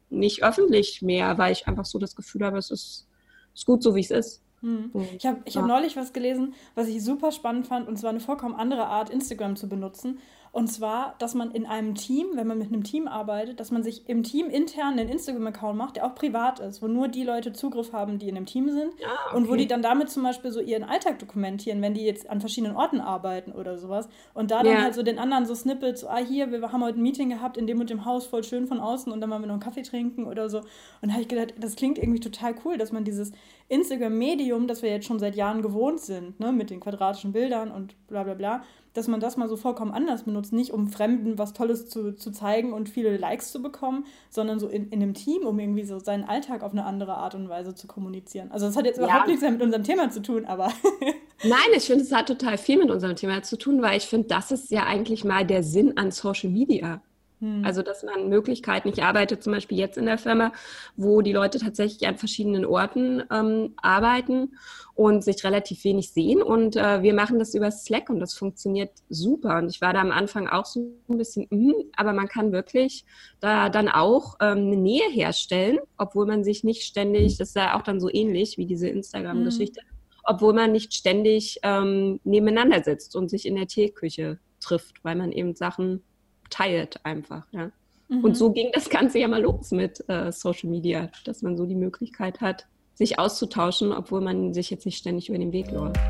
[0.08, 3.06] nicht öffentlich mehr, weil ich einfach so das Gefühl habe, es ist,
[3.54, 4.42] ist gut so, wie es ist.
[4.60, 4.90] Hm.
[5.16, 8.20] Ich habe ich hab neulich was gelesen, was ich super spannend fand, und zwar eine
[8.20, 10.18] vollkommen andere Art, Instagram zu benutzen.
[10.58, 13.84] Und zwar, dass man in einem Team, wenn man mit einem Team arbeitet, dass man
[13.84, 17.52] sich im Team intern einen Instagram-Account macht, der auch privat ist, wo nur die Leute
[17.52, 18.90] Zugriff haben, die in dem Team sind.
[19.06, 19.36] Ah, okay.
[19.36, 22.40] Und wo die dann damit zum Beispiel so ihren Alltag dokumentieren, wenn die jetzt an
[22.40, 24.08] verschiedenen Orten arbeiten oder sowas.
[24.34, 24.82] Und da dann ja.
[24.82, 27.56] halt so den anderen so Snippets, so, ah, hier, wir haben heute ein Meeting gehabt
[27.56, 29.62] in dem und dem Haus, voll schön von außen und dann wollen wir noch einen
[29.62, 30.58] Kaffee trinken oder so.
[30.58, 33.30] Und da habe ich gedacht, das klingt irgendwie total cool, dass man dieses
[33.68, 37.94] Instagram-Medium, das wir jetzt schon seit Jahren gewohnt sind, ne, mit den quadratischen Bildern und
[38.08, 38.64] bla bla bla,
[38.98, 42.30] dass man das mal so vollkommen anders benutzt, nicht um Fremden was Tolles zu, zu
[42.30, 45.98] zeigen und viele Likes zu bekommen, sondern so in, in einem Team, um irgendwie so
[45.98, 48.50] seinen Alltag auf eine andere Art und Weise zu kommunizieren.
[48.50, 49.26] Also das hat jetzt überhaupt ja.
[49.26, 50.72] nichts mehr mit unserem Thema zu tun, aber.
[51.44, 54.26] Nein, ich finde, es hat total viel mit unserem Thema zu tun, weil ich finde,
[54.26, 57.00] das ist ja eigentlich mal der Sinn an Social Media.
[57.40, 57.62] Hm.
[57.64, 60.52] Also, dass man Möglichkeiten, ich arbeite zum Beispiel jetzt in der Firma,
[60.96, 64.56] wo die Leute tatsächlich an verschiedenen Orten ähm, arbeiten
[64.94, 66.42] und sich relativ wenig sehen.
[66.42, 69.58] Und äh, wir machen das über Slack und das funktioniert super.
[69.58, 73.04] Und ich war da am Anfang auch so ein bisschen, mm, aber man kann wirklich
[73.38, 77.78] da dann auch ähm, eine Nähe herstellen, obwohl man sich nicht ständig, das ist ja
[77.78, 79.86] auch dann so ähnlich wie diese Instagram-Geschichte, hm.
[80.24, 85.30] obwohl man nicht ständig ähm, nebeneinander sitzt und sich in der Teeküche trifft, weil man
[85.30, 86.02] eben Sachen
[86.50, 87.44] teilt einfach.
[87.52, 87.70] Ja.
[88.08, 88.24] Mhm.
[88.24, 91.66] Und so ging das Ganze ja mal los mit äh, Social Media, dass man so
[91.66, 96.00] die Möglichkeit hat, sich auszutauschen, obwohl man sich jetzt nicht ständig über den Weg läuft.